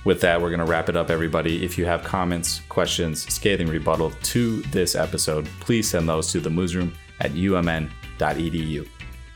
With 0.05 0.21
that, 0.23 0.41
we're 0.41 0.49
going 0.49 0.61
to 0.61 0.67
wrap 0.67 0.89
it 0.89 0.97
up, 0.97 1.11
everybody. 1.11 1.65
If 1.65 1.77
you 1.77 1.85
have 1.85 2.03
comments, 2.05 2.63
questions, 2.69 3.23
scathing 3.33 3.69
rebuttal 3.69 4.11
to 4.11 4.63
this 4.63 4.95
episode, 4.95 5.47
please 5.61 5.91
send 5.91 6.09
those 6.09 6.33
to 6.33 6.41
the 6.41 6.49
moosroom 6.49 6.95
at 7.21 7.33
umn.edu. 7.33 8.89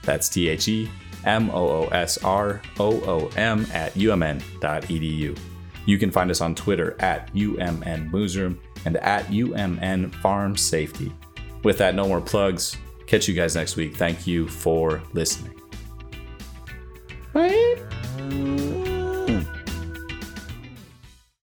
That's 0.03 0.29
T 0.29 0.49
H 0.49 0.69
E 0.69 0.91
M 1.25 1.51
O 1.51 1.69
O 1.69 1.89
S 1.89 2.19
R 2.19 2.63
O 2.79 3.01
O 3.03 3.29
M 3.37 3.67
at 3.73 3.93
umn.edu. 3.95 5.39
You 5.87 5.99
can 5.99 6.11
find 6.11 6.31
us 6.31 6.41
on 6.41 6.55
Twitter 6.55 6.97
at 6.99 7.33
UMN 7.35 8.11
Moosroom 8.11 8.59
and 8.87 8.97
at 8.99 9.27
UMN 9.27 10.15
Farm 10.17 10.57
Safety. 10.57 11.13
With 11.63 11.79
that, 11.79 11.95
no 11.95 12.09
more 12.09 12.21
plugs. 12.21 12.77
Catch 13.07 13.29
you 13.29 13.35
guys 13.35 13.55
next 13.55 13.77
week. 13.77 13.97
Thank 13.97 14.27
you 14.27 14.49
for 14.49 15.03
listening. 15.13 15.55
Bye. 17.33 17.74